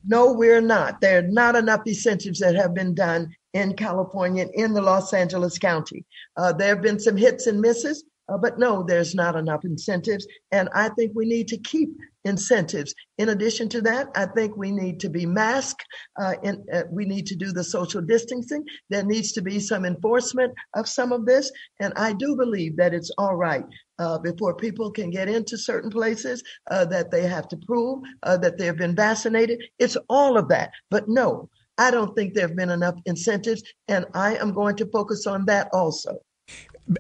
No, 0.08 0.34
we're 0.34 0.62
not. 0.62 1.02
There 1.02 1.20
are 1.20 1.28
not 1.28 1.56
enough 1.56 1.82
incentives 1.86 2.40
that 2.40 2.56
have 2.56 2.74
been 2.74 2.94
done 2.94 3.36
in 3.54 3.74
California, 3.74 4.48
in 4.54 4.74
the 4.74 4.82
Los 4.82 5.14
Angeles 5.14 5.58
County. 5.58 6.06
Uh, 6.38 6.54
there 6.54 6.70
have 6.70 6.82
been 6.82 7.00
some 7.00 7.18
hits 7.18 7.48
and 7.48 7.60
misses, 7.60 8.04
uh, 8.30 8.38
but 8.38 8.60
no, 8.60 8.84
there's 8.84 9.16
not 9.16 9.36
enough 9.36 9.64
incentives. 9.64 10.28
And 10.52 10.70
I 10.76 10.90
think 10.90 11.14
we 11.16 11.26
need 11.26 11.48
to 11.48 11.58
keep 11.58 11.90
incentives. 12.26 12.94
In 13.18 13.30
addition 13.30 13.70
to 13.70 13.82
that, 13.82 14.10
I 14.16 14.26
think 14.26 14.58
we 14.58 14.72
need 14.72 15.00
to 15.02 15.10
be 15.10 15.26
masked. 15.26 15.86
Uh, 16.20 16.34
uh, 16.74 16.84
we 16.92 17.06
need 17.06 17.28
to 17.28 17.36
do 17.36 17.54
the 17.54 17.64
social 17.64 18.02
distancing. 18.02 18.66
There 18.90 19.04
needs 19.04 19.32
to 19.34 19.42
be 19.42 19.60
some 19.60 19.86
enforcement 19.86 20.54
of 20.74 20.90
some 20.90 21.12
of 21.12 21.26
this. 21.26 21.52
And 21.80 21.94
I 21.96 22.14
do 22.14 22.36
believe 22.36 22.76
that 22.78 22.94
it's 22.94 23.12
all 23.18 23.36
right 23.36 23.64
uh, 24.00 24.18
before 24.20 24.56
people 24.56 24.92
can 24.92 25.12
get 25.12 25.30
into 25.30 25.58
certain 25.58 25.92
places 25.92 26.44
uh, 26.70 26.86
that 26.86 27.12
they 27.12 27.28
have 27.28 27.48
to 27.50 27.58
prove 27.58 28.04
uh, 28.24 28.38
that 28.38 28.58
they've 28.58 28.76
been 28.76 28.96
vaccinated. 28.96 29.64
It's 29.80 29.98
all 30.10 30.38
of 30.38 30.50
that. 30.50 30.72
But 30.90 31.08
no, 31.08 31.50
I 31.78 31.92
don't 31.92 32.16
think 32.16 32.34
there 32.34 32.48
have 32.48 32.58
been 32.58 32.72
enough 32.72 32.96
incentives. 33.06 33.64
And 33.88 34.06
I 34.14 34.36
am 34.36 34.54
going 34.54 34.76
to 34.78 34.88
focus 34.88 35.28
on 35.28 35.46
that 35.46 35.70
also. 35.74 36.18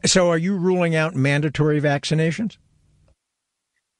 So, 0.03 0.29
are 0.29 0.37
you 0.37 0.57
ruling 0.57 0.95
out 0.95 1.13
mandatory 1.13 1.79
vaccinations? 1.79 2.57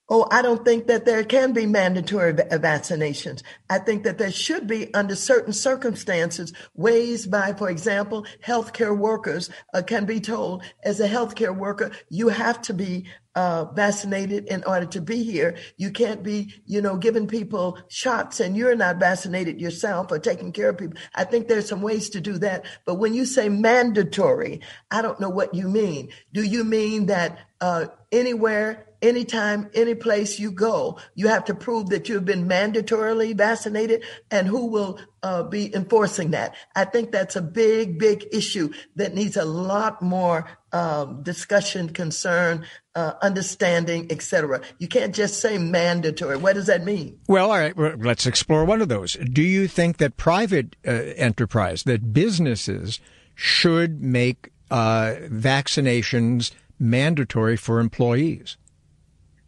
Oh, 0.08 0.28
I 0.30 0.44
don't 0.44 0.64
think 0.64 0.86
that 0.86 1.06
there 1.06 1.24
can 1.24 1.52
be 1.52 1.66
mandatory 1.66 2.32
vaccinations. 2.34 3.42
I 3.72 3.80
think 3.80 4.04
that 4.04 4.20
there 4.20 4.32
should 4.32 4.68
be, 4.68 4.94
under 4.94 5.16
certain 5.16 5.52
circumstances, 5.52 6.54
ways 6.76 7.26
by, 7.26 7.54
for 7.54 7.72
example, 7.72 8.28
healthcare 8.46 8.96
workers 8.96 9.50
uh, 9.74 9.82
can 9.82 10.06
be 10.06 10.20
told, 10.20 10.64
as 10.84 11.00
a 11.00 11.10
healthcare 11.10 11.56
worker, 11.56 11.92
you 12.10 12.30
have 12.30 12.62
to 12.64 12.74
be 12.74 13.08
uh, 13.36 13.66
vaccinated 13.74 14.48
in 14.48 14.64
order 14.64 14.86
to 14.86 15.02
be 15.02 15.24
here. 15.24 15.58
You 15.78 15.92
can't 15.92 16.24
be, 16.24 16.54
you 16.66 16.82
know, 16.82 16.98
giving 16.98 17.28
people 17.28 17.78
shots 17.90 18.40
and 18.40 18.56
you're 18.56 18.76
not 18.76 18.98
vaccinated 18.98 19.60
yourself 19.60 20.12
or 20.12 20.20
taking 20.20 20.52
care 20.52 20.70
of 20.70 20.78
people. 20.78 20.98
I 21.14 21.26
think 21.26 21.48
there's 21.48 21.68
some 21.68 21.82
ways 21.82 22.10
to 22.12 22.22
do 22.22 22.38
that. 22.40 22.66
But 22.86 22.96
when 22.96 23.14
you 23.14 23.26
say 23.26 23.50
mandatory, 23.50 24.62
I 24.90 25.02
don't 25.02 25.20
know 25.20 25.30
what 25.30 25.54
you 25.54 25.68
mean. 25.68 26.10
Do 26.34 26.44
you 26.44 26.64
mean 26.64 27.08
that 27.08 27.40
uh, 27.62 27.88
anywhere 28.12 28.86
anytime, 29.02 29.70
any 29.74 29.96
place 29.96 30.40
you 30.40 30.52
go, 30.52 30.98
you 31.14 31.28
have 31.28 31.46
to 31.46 31.56
prove 31.56 31.90
that 31.90 32.10
you've 32.10 32.26
been 32.26 32.48
mandatorily 32.48 33.36
vaccinated 33.36 34.04
and 34.32 34.48
who 34.48 34.66
will 34.68 35.00
uh, 35.24 35.44
be 35.44 35.74
enforcing 35.74 36.32
that. 36.32 36.56
I 36.76 36.86
think 36.86 37.12
that's 37.12 37.36
a 37.36 37.42
big, 37.42 38.00
big 38.00 38.28
issue 38.32 38.74
that 38.96 39.14
needs 39.14 39.38
a 39.38 39.46
lot 39.46 40.02
more 40.02 40.48
um, 40.72 41.24
discussion, 41.24 41.90
concern, 41.90 42.66
uh, 42.96 43.14
understanding, 43.22 44.08
etc. 44.10 44.62
You 44.80 44.88
can't 44.88 45.14
just 45.14 45.42
say 45.42 45.58
mandatory. 45.58 46.38
What 46.38 46.54
does 46.54 46.68
that 46.68 46.84
mean? 46.84 47.20
Well, 47.28 47.52
all 47.52 47.58
right, 47.58 47.76
well, 47.76 47.96
let's 47.98 48.26
explore 48.26 48.66
one 48.66 48.82
of 48.82 48.90
those. 48.90 49.14
Do 49.14 49.42
you 49.42 49.68
think 49.68 49.98
that 49.98 50.18
private 50.18 50.76
uh, 50.88 50.92
enterprise, 50.92 51.84
that 51.84 52.14
businesses 52.14 53.00
should 53.36 54.02
make 54.02 54.52
uh, 54.72 55.16
vaccinations 55.28 56.52
mandatory 56.80 57.58
for 57.58 57.80
employees? 57.80 58.58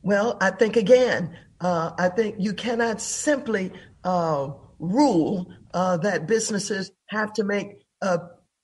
Well, 0.01 0.37
I 0.41 0.51
think 0.51 0.75
again, 0.77 1.35
uh, 1.61 1.91
I 1.97 2.09
think 2.09 2.35
you 2.39 2.53
cannot 2.53 3.01
simply 3.01 3.71
uh, 4.03 4.49
rule 4.79 5.51
uh, 5.73 5.97
that 5.97 6.27
businesses 6.27 6.91
have 7.09 7.33
to 7.33 7.43
make 7.43 7.81
uh, 8.01 8.17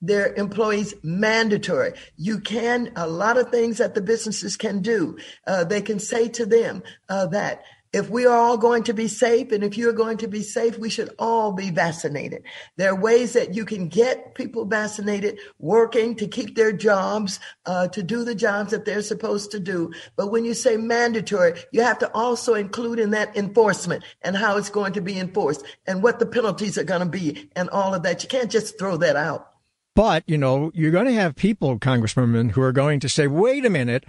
their 0.03 0.33
employees 0.33 0.93
mandatory. 1.01 1.93
You 2.17 2.39
can, 2.39 2.91
a 2.95 3.07
lot 3.07 3.37
of 3.37 3.49
things 3.49 3.77
that 3.77 3.95
the 3.95 4.01
businesses 4.01 4.57
can 4.57 4.81
do. 4.81 5.17
Uh, 5.47 5.63
they 5.63 5.81
can 5.81 5.99
say 5.99 6.27
to 6.29 6.45
them 6.45 6.83
uh, 7.07 7.27
that 7.27 7.63
if 7.93 8.09
we 8.09 8.25
are 8.25 8.37
all 8.37 8.57
going 8.57 8.83
to 8.83 8.93
be 8.93 9.07
safe 9.07 9.51
and 9.51 9.63
if 9.63 9.77
you're 9.77 9.93
going 9.93 10.17
to 10.17 10.27
be 10.27 10.41
safe, 10.41 10.79
we 10.79 10.89
should 10.89 11.13
all 11.19 11.51
be 11.53 11.69
vaccinated. 11.69 12.43
There 12.75 12.91
are 12.91 12.99
ways 12.99 13.33
that 13.33 13.53
you 13.53 13.65
can 13.65 13.87
get 13.87 14.33
people 14.33 14.65
vaccinated, 14.65 15.37
working 15.59 16.15
to 16.15 16.27
keep 16.27 16.55
their 16.55 16.73
jobs, 16.73 17.39
uh, 17.67 17.87
to 17.89 18.01
do 18.01 18.25
the 18.25 18.33
jobs 18.33 18.71
that 18.71 18.85
they're 18.85 19.03
supposed 19.03 19.51
to 19.51 19.59
do. 19.59 19.93
But 20.15 20.31
when 20.31 20.43
you 20.43 20.55
say 20.55 20.75
mandatory, 20.75 21.53
you 21.71 21.83
have 21.83 21.99
to 21.99 22.11
also 22.13 22.55
include 22.55 22.97
in 22.97 23.11
that 23.11 23.37
enforcement 23.37 24.03
and 24.23 24.35
how 24.35 24.57
it's 24.57 24.71
going 24.71 24.93
to 24.93 25.01
be 25.01 25.19
enforced 25.19 25.63
and 25.85 26.01
what 26.01 26.17
the 26.17 26.25
penalties 26.25 26.79
are 26.79 26.83
going 26.83 27.01
to 27.01 27.05
be 27.05 27.51
and 27.55 27.69
all 27.69 27.93
of 27.93 28.01
that. 28.03 28.23
You 28.23 28.29
can't 28.29 28.51
just 28.51 28.79
throw 28.79 28.97
that 28.97 29.15
out. 29.15 29.52
But, 29.95 30.23
you 30.25 30.37
know, 30.37 30.71
you're 30.73 30.91
going 30.91 31.05
to 31.05 31.13
have 31.13 31.35
people, 31.35 31.77
Congresswoman, 31.77 32.51
who 32.51 32.61
are 32.61 32.71
going 32.71 32.99
to 33.01 33.09
say, 33.09 33.27
wait 33.27 33.65
a 33.65 33.69
minute, 33.69 34.05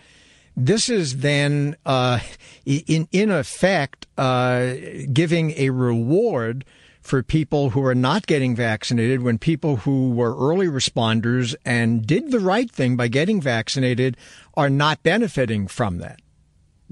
this 0.56 0.88
is 0.88 1.18
then, 1.18 1.76
uh, 1.84 2.20
in 2.64 3.08
in 3.12 3.30
effect, 3.30 4.06
uh, 4.16 4.74
giving 5.12 5.50
a 5.56 5.70
reward 5.70 6.64
for 7.00 7.22
people 7.22 7.70
who 7.70 7.84
are 7.84 7.94
not 7.94 8.26
getting 8.26 8.56
vaccinated 8.56 9.20
when 9.22 9.36
people 9.36 9.76
who 9.76 10.10
were 10.10 10.34
early 10.38 10.68
responders 10.68 11.54
and 11.64 12.06
did 12.06 12.30
the 12.30 12.40
right 12.40 12.70
thing 12.70 12.96
by 12.96 13.08
getting 13.08 13.42
vaccinated 13.42 14.16
are 14.54 14.70
not 14.70 15.02
benefiting 15.02 15.66
from 15.66 15.98
that. 15.98 16.20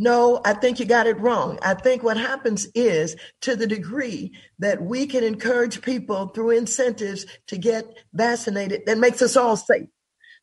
No, 0.02 0.40
I 0.44 0.54
think 0.54 0.80
you 0.80 0.84
got 0.84 1.06
it 1.06 1.20
wrong. 1.20 1.60
I 1.62 1.74
think 1.74 2.02
what 2.02 2.16
happens 2.16 2.66
is 2.74 3.14
to 3.42 3.54
the 3.54 3.68
degree 3.68 4.32
that 4.58 4.82
we 4.82 5.06
can 5.06 5.22
encourage 5.22 5.80
people 5.80 6.26
through 6.26 6.50
incentives 6.50 7.24
to 7.46 7.56
get 7.56 7.84
vaccinated, 8.12 8.82
that 8.86 8.98
makes 8.98 9.22
us 9.22 9.36
all 9.36 9.56
safe 9.56 9.86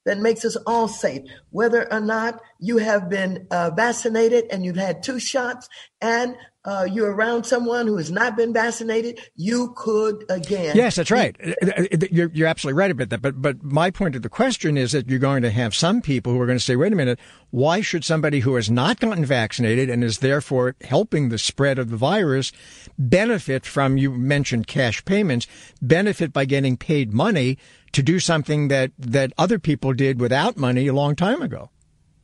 that 0.05 0.17
makes 0.17 0.45
us 0.45 0.55
all 0.65 0.87
safe, 0.87 1.23
whether 1.51 1.91
or 1.91 1.99
not 1.99 2.41
you 2.59 2.77
have 2.77 3.09
been 3.09 3.45
uh, 3.51 3.69
vaccinated 3.75 4.45
and 4.49 4.63
you've 4.63 4.75
had 4.75 5.03
two 5.03 5.19
shots 5.19 5.67
and 6.01 6.35
uh, 6.65 6.85
you're 6.91 7.11
around 7.11 7.45
someone 7.45 7.87
who 7.87 7.95
has 7.97 8.11
not 8.11 8.35
been 8.35 8.51
vaccinated, 8.51 9.19
you 9.35 9.73
could 9.77 10.25
again. 10.29 10.75
Yes, 10.75 10.95
that's 10.95 11.09
right. 11.09 11.35
Uh, 11.41 11.53
uh, 11.65 11.83
uh, 11.93 11.97
you're, 12.11 12.29
you're 12.33 12.47
absolutely 12.47 12.77
right 12.77 12.91
about 12.91 13.09
that. 13.09 13.21
But 13.21 13.41
but 13.41 13.63
my 13.63 13.89
point 13.91 14.15
of 14.15 14.23
the 14.23 14.29
question 14.29 14.77
is 14.77 14.91
that 14.91 15.09
you're 15.09 15.19
going 15.19 15.41
to 15.43 15.51
have 15.51 15.73
some 15.73 16.01
people 16.01 16.33
who 16.33 16.41
are 16.41 16.45
going 16.45 16.57
to 16.57 16.63
say, 16.63 16.75
wait 16.75 16.91
a 16.91 16.97
minute, 16.97 17.19
why 17.51 17.79
should 17.79 18.03
somebody 18.03 18.41
who 18.41 18.55
has 18.55 18.69
not 18.69 18.99
gotten 18.99 19.23
vaccinated 19.23 19.89
and 19.89 20.03
is 20.03 20.19
therefore 20.19 20.75
helping 20.81 21.29
the 21.29 21.37
spread 21.37 21.79
of 21.79 21.89
the 21.89 21.97
virus 21.97 22.51
benefit 22.97 23.65
from, 23.65 23.97
you 23.97 24.11
mentioned 24.11 24.67
cash 24.67 25.03
payments, 25.05 25.47
benefit 25.81 26.33
by 26.33 26.43
getting 26.43 26.75
paid 26.75 27.13
money 27.13 27.57
to 27.93 28.03
do 28.03 28.19
something 28.19 28.67
that, 28.67 28.91
that 28.99 29.31
other 29.37 29.59
people 29.59 29.93
did 29.93 30.19
without 30.19 30.57
money 30.57 30.87
a 30.87 30.93
long 30.93 31.15
time 31.15 31.41
ago? 31.41 31.69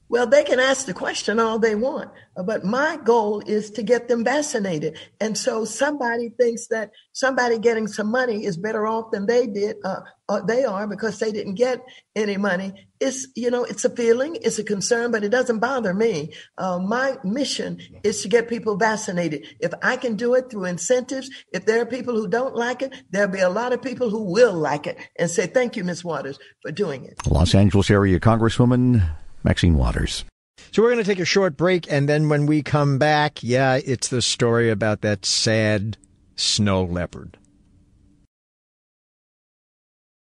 Well, 0.08 0.28
they 0.28 0.44
can 0.44 0.60
ask 0.60 0.86
the 0.86 0.94
question 0.94 1.40
all 1.40 1.58
they 1.58 1.74
want, 1.74 2.12
but 2.36 2.64
my 2.64 2.98
goal 3.04 3.42
is 3.46 3.72
to 3.72 3.82
get 3.82 4.08
them 4.08 4.24
vaccinated. 4.24 4.98
And 5.20 5.36
so 5.36 5.66
somebody 5.66 6.30
thinks 6.30 6.68
that 6.68 6.92
somebody 7.12 7.58
getting 7.58 7.88
some 7.88 8.12
money 8.12 8.46
is 8.46 8.56
better 8.56 8.86
off 8.86 9.12
than 9.12 9.26
they 9.26 9.48
did, 9.48 9.78
uh, 9.84 10.02
uh, 10.30 10.42
they 10.42 10.64
are 10.64 10.88
because 10.88 11.18
they 11.18 11.32
didn't 11.32 11.56
get 11.56 11.84
any 12.16 12.38
money. 12.38 12.88
It's, 13.00 13.28
you 13.36 13.50
know, 13.50 13.64
it's 13.64 13.84
a 13.84 13.90
feeling, 13.90 14.38
it's 14.42 14.60
a 14.60 14.64
concern, 14.64 15.12
but 15.12 15.24
it 15.24 15.30
doesn't 15.30 15.60
bother 15.60 15.94
me. 15.94 16.34
Uh, 16.58 16.80
my 16.80 17.18
mission 17.24 17.80
is 18.04 18.22
to 18.22 18.28
get 18.28 18.48
people 18.48 18.78
vaccinated. 18.78 19.48
If 19.60 19.74
I 19.82 19.98
can 19.98 20.16
do 20.16 20.36
it 20.36 20.52
through 20.52 20.66
incentives, 20.66 21.30
if 21.52 21.66
there 21.66 21.82
are 21.82 21.86
people 21.86 22.14
who 22.14 22.28
don't 22.28 22.56
like 22.56 22.84
it, 22.84 22.94
there'll 23.10 23.32
be 23.32 23.40
a 23.40 23.50
lot 23.50 23.74
of 23.74 23.82
people 23.82 24.12
who 24.12 24.32
will 24.32 24.54
like 24.54 24.86
it 24.86 24.98
and 25.18 25.30
say, 25.30 25.48
thank 25.48 25.76
you, 25.76 25.84
Ms. 25.84 26.04
Waters, 26.04 26.38
for 26.62 26.72
doing 26.72 27.06
it. 27.06 27.16
Los 27.28 27.56
Angeles 27.56 27.90
area 27.90 28.20
Congresswoman 28.20 29.04
Maxine 29.46 29.76
Waters. 29.76 30.26
So 30.72 30.82
we're 30.82 30.92
going 30.92 31.04
to 31.04 31.10
take 31.10 31.20
a 31.20 31.26
short 31.26 31.56
break, 31.56 31.90
and 31.90 32.10
then 32.10 32.28
when 32.28 32.48
we 32.48 32.64
come 32.64 32.98
back, 32.98 33.42
yeah, 33.44 33.80
it's 33.86 34.10
the 34.10 34.22
story 34.22 34.70
about 34.70 35.02
that 35.02 35.24
sad 35.24 35.98
snow 36.36 36.84
leopard. 36.84 37.38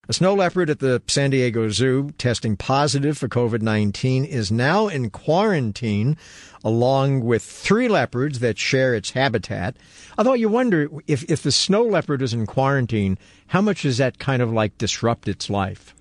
A 0.07 0.13
snow 0.13 0.35
leopard 0.35 0.69
at 0.69 0.81
the 0.81 1.03
San 1.09 1.31
Diego 1.31 1.71
Zoo 1.71 2.11
testing 2.19 2.59
positive 2.59 3.17
for 3.17 3.27
COVID 3.27 3.63
19 3.63 4.27
is 4.27 4.53
now 4.53 4.87
in 4.89 5.09
quarantine 5.09 6.19
along 6.63 7.25
with 7.25 7.43
three 7.43 7.89
leopards 7.89 8.41
that 8.41 8.59
share 8.59 8.95
its 8.95 9.13
habitat. 9.13 9.79
Although 10.19 10.35
you 10.35 10.51
wonder 10.51 10.91
if, 11.07 11.25
if 11.31 11.43
the 11.43 11.51
snow 11.51 11.83
leopard 11.83 12.21
is 12.21 12.35
in 12.35 12.45
quarantine, 12.45 13.17
how 13.47 13.63
much 13.63 13.83
does 13.83 13.97
that 13.97 14.19
kind 14.19 14.43
of 14.43 14.53
like 14.53 14.77
disrupt 14.77 15.27
its 15.27 15.49
life? 15.49 15.95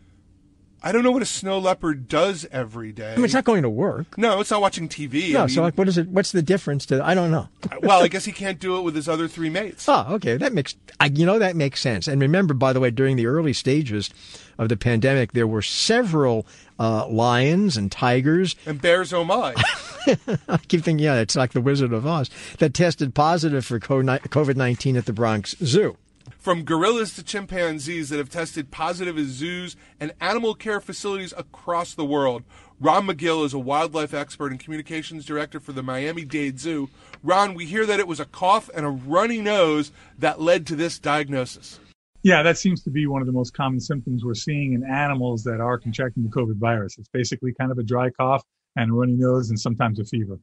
I 0.85 0.91
don't 0.91 1.01
know 1.01 1.11
what 1.11 1.21
a 1.21 1.25
snow 1.25 1.59
leopard 1.59 2.09
does 2.09 2.45
every 2.51 2.91
day. 2.91 3.13
I 3.13 3.15
mean, 3.15 3.23
it's 3.23 3.33
not 3.33 3.45
going 3.45 3.63
to 3.63 3.69
work. 3.69 4.17
No, 4.17 4.41
it's 4.41 4.51
not 4.51 4.59
watching 4.59 4.89
TV. 4.89 5.31
No, 5.31 5.39
I 5.39 5.41
mean, 5.43 5.49
so 5.55 5.61
like, 5.61 5.77
what 5.77 5.87
is 5.87 5.97
it? 5.97 6.09
What's 6.09 6.33
the 6.33 6.41
difference 6.41 6.85
to? 6.87 7.01
I 7.03 7.13
don't 7.13 7.31
know. 7.31 7.47
well, 7.81 8.03
I 8.03 8.09
guess 8.09 8.25
he 8.25 8.33
can't 8.33 8.59
do 8.59 8.77
it 8.77 8.81
with 8.81 8.93
his 8.93 9.07
other 9.07 9.29
three 9.29 9.49
mates. 9.49 9.87
Oh, 9.87 10.05
okay, 10.15 10.35
that 10.35 10.51
makes 10.51 10.75
you 11.13 11.25
know 11.25 11.39
that 11.39 11.55
makes 11.55 11.79
sense. 11.79 12.09
And 12.09 12.21
remember, 12.21 12.53
by 12.53 12.73
the 12.73 12.81
way, 12.81 12.91
during 12.91 13.15
the 13.15 13.27
early 13.27 13.53
stages 13.53 14.09
of 14.57 14.67
the 14.67 14.75
pandemic, 14.75 15.31
there 15.31 15.47
were 15.47 15.61
several 15.61 16.45
uh, 16.77 17.07
lions 17.07 17.77
and 17.77 17.89
tigers 17.89 18.57
and 18.65 18.81
bears. 18.81 19.13
Oh 19.13 19.23
my! 19.23 19.53
I 20.49 20.57
keep 20.67 20.83
thinking, 20.83 20.99
yeah, 20.99 21.15
it's 21.15 21.37
like 21.37 21.53
the 21.53 21.61
Wizard 21.61 21.93
of 21.93 22.05
Oz 22.05 22.29
that 22.59 22.73
tested 22.73 23.15
positive 23.15 23.65
for 23.65 23.79
COVID 23.79 24.57
nineteen 24.57 24.97
at 24.97 25.05
the 25.05 25.13
Bronx 25.13 25.55
Zoo 25.63 25.95
from 26.43 26.65
gorillas 26.65 27.13
to 27.13 27.23
chimpanzees 27.23 28.09
that 28.09 28.17
have 28.17 28.29
tested 28.29 28.69
positive 28.69 29.17
at 29.17 29.23
zoos 29.27 29.77
and 29.97 30.11
animal 30.19 30.53
care 30.53 30.81
facilities 30.81 31.33
across 31.37 31.93
the 31.93 32.03
world. 32.03 32.43
Ron 32.81 33.07
Magill 33.07 33.45
is 33.45 33.53
a 33.53 33.59
wildlife 33.59 34.13
expert 34.13 34.51
and 34.51 34.59
communications 34.59 35.25
director 35.25 35.61
for 35.61 35.71
the 35.71 35.81
Miami 35.81 36.25
Dade 36.25 36.59
Zoo. 36.59 36.89
Ron, 37.23 37.53
we 37.53 37.65
hear 37.65 37.85
that 37.85 38.01
it 38.01 38.09
was 38.09 38.19
a 38.19 38.25
cough 38.25 38.69
and 38.75 38.85
a 38.85 38.89
runny 38.89 39.39
nose 39.39 39.93
that 40.19 40.41
led 40.41 40.67
to 40.67 40.75
this 40.75 40.99
diagnosis. 40.99 41.79
Yeah, 42.23 42.43
that 42.43 42.57
seems 42.57 42.83
to 42.83 42.89
be 42.89 43.07
one 43.07 43.21
of 43.21 43.25
the 43.25 43.33
most 43.33 43.53
common 43.53 43.79
symptoms 43.79 44.25
we're 44.25 44.33
seeing 44.33 44.73
in 44.73 44.83
animals 44.83 45.43
that 45.45 45.61
are 45.61 45.79
contracting 45.79 46.23
the 46.23 46.29
COVID 46.29 46.57
virus. 46.57 46.97
It's 46.97 47.07
basically 47.07 47.53
kind 47.57 47.71
of 47.71 47.77
a 47.77 47.83
dry 47.83 48.09
cough 48.09 48.43
and 48.75 48.91
a 48.91 48.93
runny 48.93 49.13
nose 49.13 49.49
and 49.49 49.57
sometimes 49.57 49.97
a 49.97 50.03
fever. 50.03 50.39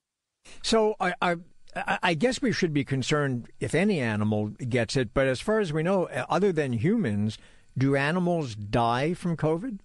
So, 0.62 0.94
I, 0.98 1.12
are, 1.20 1.40
I 1.74 2.14
guess 2.14 2.42
we 2.42 2.52
should 2.52 2.72
be 2.72 2.84
concerned 2.84 3.48
if 3.60 3.74
any 3.74 4.00
animal 4.00 4.48
gets 4.48 4.96
it, 4.96 5.14
but 5.14 5.26
as 5.26 5.40
far 5.40 5.60
as 5.60 5.72
we 5.72 5.82
know, 5.82 6.06
uh, 6.06 6.26
other 6.28 6.52
than 6.52 6.72
humans, 6.72 7.38
do 7.78 7.94
animals 7.94 8.54
die 8.54 9.14
from 9.14 9.36
COVID? 9.36 9.78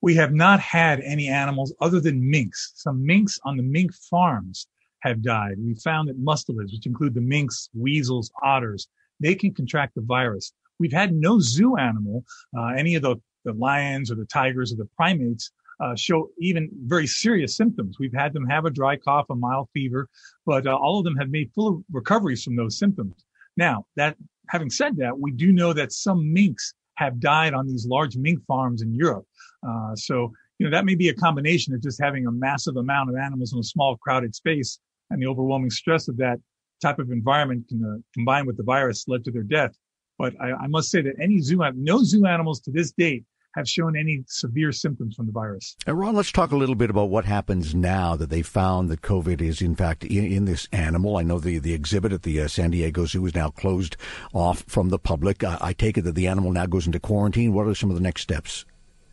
We 0.00 0.14
have 0.14 0.32
not 0.32 0.60
had 0.60 1.00
any 1.00 1.28
animals 1.28 1.74
other 1.80 2.00
than 2.00 2.30
minks. 2.30 2.72
Some 2.76 3.04
minks 3.04 3.38
on 3.44 3.56
the 3.56 3.64
mink 3.64 3.92
farms 3.92 4.68
have 5.00 5.22
died. 5.22 5.56
We 5.58 5.74
found 5.74 6.08
that 6.08 6.22
mustelids, 6.22 6.72
which 6.72 6.86
include 6.86 7.14
the 7.14 7.20
minks, 7.20 7.68
weasels, 7.74 8.30
otters, 8.42 8.88
they 9.20 9.34
can 9.34 9.52
contract 9.52 9.96
the 9.96 10.02
virus. 10.02 10.52
We've 10.78 10.92
had 10.92 11.12
no 11.12 11.40
zoo 11.40 11.76
animal, 11.76 12.24
uh, 12.56 12.68
any 12.76 12.94
of 12.94 13.02
the, 13.02 13.16
the 13.44 13.54
lions 13.54 14.12
or 14.12 14.14
the 14.14 14.26
tigers 14.26 14.72
or 14.72 14.76
the 14.76 14.88
primates 14.96 15.50
uh, 15.80 15.94
show 15.96 16.30
even 16.38 16.68
very 16.84 17.06
serious 17.06 17.56
symptoms. 17.56 17.96
We've 17.98 18.14
had 18.14 18.32
them 18.32 18.46
have 18.46 18.64
a 18.64 18.70
dry 18.70 18.96
cough, 18.96 19.26
a 19.30 19.34
mild 19.34 19.68
fever, 19.72 20.08
but 20.44 20.66
uh, 20.66 20.76
all 20.76 20.98
of 20.98 21.04
them 21.04 21.16
have 21.16 21.30
made 21.30 21.50
full 21.54 21.84
recoveries 21.92 22.42
from 22.42 22.56
those 22.56 22.78
symptoms. 22.78 23.14
Now, 23.56 23.86
that 23.96 24.16
having 24.48 24.70
said 24.70 24.96
that, 24.98 25.18
we 25.18 25.30
do 25.30 25.52
know 25.52 25.72
that 25.72 25.92
some 25.92 26.32
minks 26.32 26.74
have 26.94 27.20
died 27.20 27.54
on 27.54 27.66
these 27.66 27.86
large 27.86 28.16
mink 28.16 28.40
farms 28.46 28.82
in 28.82 28.94
Europe. 28.94 29.24
Uh, 29.66 29.94
so, 29.94 30.32
you 30.58 30.66
know, 30.66 30.70
that 30.70 30.84
may 30.84 30.96
be 30.96 31.08
a 31.08 31.14
combination 31.14 31.74
of 31.74 31.82
just 31.82 32.00
having 32.02 32.26
a 32.26 32.32
massive 32.32 32.76
amount 32.76 33.08
of 33.10 33.16
animals 33.16 33.52
in 33.52 33.60
a 33.60 33.64
small 33.64 33.96
crowded 33.98 34.34
space 34.34 34.80
and 35.10 35.22
the 35.22 35.26
overwhelming 35.26 35.70
stress 35.70 36.08
of 36.08 36.16
that 36.16 36.38
type 36.82 36.98
of 36.98 37.10
environment 37.10 37.66
can, 37.68 37.84
uh, 37.84 37.98
combined 38.14 38.46
with 38.46 38.56
the 38.56 38.62
virus 38.62 39.06
led 39.06 39.24
to 39.24 39.30
their 39.30 39.42
death. 39.42 39.76
But 40.18 40.34
I, 40.40 40.52
I 40.52 40.66
must 40.66 40.90
say 40.90 41.00
that 41.02 41.14
any 41.20 41.40
zoo, 41.40 41.62
no 41.74 42.02
zoo 42.02 42.26
animals 42.26 42.60
to 42.62 42.72
this 42.72 42.92
date 42.92 43.24
have 43.58 43.68
shown 43.68 43.96
any 43.96 44.24
severe 44.26 44.72
symptoms 44.72 45.16
from 45.16 45.26
the 45.26 45.32
virus. 45.32 45.76
And 45.86 45.98
Ron, 45.98 46.14
let's 46.14 46.32
talk 46.32 46.52
a 46.52 46.56
little 46.56 46.74
bit 46.74 46.90
about 46.90 47.10
what 47.10 47.24
happens 47.24 47.74
now 47.74 48.16
that 48.16 48.30
they 48.30 48.42
found 48.42 48.88
that 48.88 49.02
COVID 49.02 49.42
is 49.42 49.60
in 49.60 49.74
fact 49.74 50.04
in, 50.04 50.24
in 50.24 50.44
this 50.46 50.68
animal. 50.72 51.16
I 51.16 51.22
know 51.22 51.38
the, 51.38 51.58
the 51.58 51.74
exhibit 51.74 52.12
at 52.12 52.22
the 52.22 52.40
uh, 52.40 52.48
San 52.48 52.70
Diego 52.70 53.04
Zoo 53.04 53.26
is 53.26 53.34
now 53.34 53.50
closed 53.50 53.96
off 54.32 54.62
from 54.66 54.88
the 54.88 54.98
public. 54.98 55.44
I, 55.44 55.58
I 55.60 55.72
take 55.72 55.98
it 55.98 56.02
that 56.02 56.14
the 56.14 56.28
animal 56.28 56.52
now 56.52 56.66
goes 56.66 56.86
into 56.86 57.00
quarantine. 57.00 57.52
What 57.52 57.66
are 57.66 57.74
some 57.74 57.90
of 57.90 57.96
the 57.96 58.02
next 58.02 58.22
steps? 58.22 58.64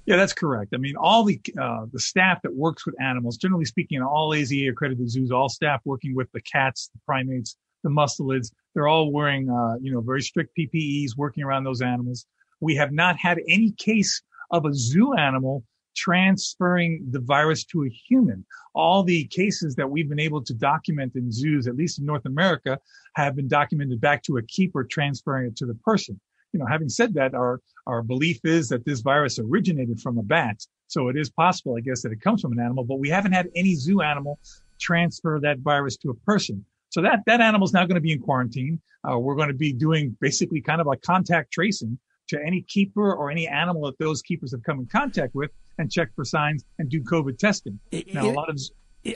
Yeah, 0.06 0.18
that's 0.18 0.34
correct. 0.34 0.74
I 0.76 0.78
mean, 0.78 0.96
all 0.96 1.24
the 1.24 1.42
uh, 1.60 1.88
the 1.92 2.00
staff 2.00 2.44
that 2.44 2.54
works 2.54 2.86
with 2.86 2.96
animals, 3.02 3.38
generally 3.38 3.66
speaking, 3.66 3.98
in 3.98 4.04
all 4.04 4.30
AZA 4.30 4.70
accredited 4.70 5.10
zoos, 5.10 5.32
all 5.32 5.50
staff 5.50 5.82
working 5.84 6.14
with 6.14 6.32
the 6.32 6.42
cats, 6.42 6.92
the 6.94 7.00
primates, 7.08 7.58
the 7.84 7.90
mustelids, 7.90 8.52
they're 8.76 8.88
all 8.88 9.12
wearing, 9.12 9.50
uh, 9.50 9.78
you 9.82 9.92
know, 9.92 10.02
very 10.02 10.22
strict 10.22 10.56
PPEs, 10.58 11.18
working 11.18 11.44
around 11.44 11.64
those 11.64 11.82
animals. 11.82 12.28
We 12.60 12.76
have 12.76 12.92
not 12.92 13.18
had 13.18 13.40
any 13.48 13.72
case 13.72 14.22
of 14.52 14.66
a 14.66 14.74
zoo 14.74 15.14
animal 15.16 15.64
transferring 15.96 17.06
the 17.12 17.20
virus 17.20 17.64
to 17.64 17.86
a 17.86 17.90
human. 17.90 18.46
All 18.74 19.04
the 19.04 19.26
cases 19.26 19.76
that 19.76 19.90
we've 19.90 20.10
been 20.10 20.20
able 20.20 20.44
to 20.44 20.54
document 20.54 21.16
in 21.16 21.32
zoos, 21.32 21.68
at 21.68 21.78
least 21.78 22.00
in 22.00 22.06
North 22.06 22.26
America, 22.26 22.78
have 23.16 23.36
been 23.36 23.48
documented 23.48 24.02
back 24.02 24.22
to 24.24 24.38
a 24.38 24.44
keeper 24.44 24.84
transferring 24.84 25.48
it 25.48 25.56
to 25.58 25.66
the 25.66 25.76
person. 25.76 26.20
You 26.52 26.60
know, 26.60 26.66
having 26.66 26.90
said 26.90 27.14
that, 27.16 27.34
our, 27.34 27.62
our 27.88 28.02
belief 28.02 28.40
is 28.44 28.70
that 28.70 28.86
this 28.86 29.02
virus 29.02 29.40
originated 29.40 30.00
from 30.00 30.18
a 30.18 30.24
bat. 30.24 30.58
So 30.88 31.10
it 31.10 31.18
is 31.18 31.30
possible, 31.30 31.76
I 31.78 31.82
guess, 31.82 32.02
that 32.04 32.12
it 32.12 32.22
comes 32.22 32.42
from 32.42 32.54
an 32.54 32.60
animal, 32.60 32.84
but 32.84 33.00
we 33.00 33.10
haven't 33.10 33.32
had 33.34 33.50
any 33.56 33.76
zoo 33.76 34.02
animal 34.02 34.40
transfer 34.80 35.40
that 35.42 35.60
virus 35.60 35.98
to 35.98 36.10
a 36.12 36.14
person. 36.14 36.64
So 36.90 37.02
that, 37.02 37.20
that 37.26 37.42
animal 37.42 37.66
is 37.66 37.74
now 37.74 37.86
going 37.86 37.96
to 37.96 38.02
be 38.02 38.14
in 38.14 38.20
quarantine. 38.20 38.80
Uh, 39.10 39.18
we're 39.18 39.36
going 39.36 39.50
to 39.50 39.54
be 39.54 39.74
doing 39.74 40.16
basically 40.22 40.62
kind 40.62 40.80
of 40.80 40.88
like 40.88 41.02
contact 41.02 41.52
tracing 41.52 41.98
to 42.30 42.40
any 42.46 42.62
keeper 42.62 43.14
or 43.14 43.32
any 43.32 43.48
animal 43.48 43.86
that 43.86 43.98
those 44.00 44.22
keepers 44.22 44.52
have 44.52 44.64
come 44.64 44.80
in 44.80 44.86
contact 44.88 45.36
with 45.36 45.52
and 45.78 45.92
check 45.92 46.10
for 46.16 46.26
signs 46.26 46.64
and 46.80 46.90
do 46.90 47.02
COVID 47.02 47.38
testing. 47.38 47.80
Now, 48.14 48.28
a 48.28 48.32
lot 48.32 48.50
of 48.50 48.60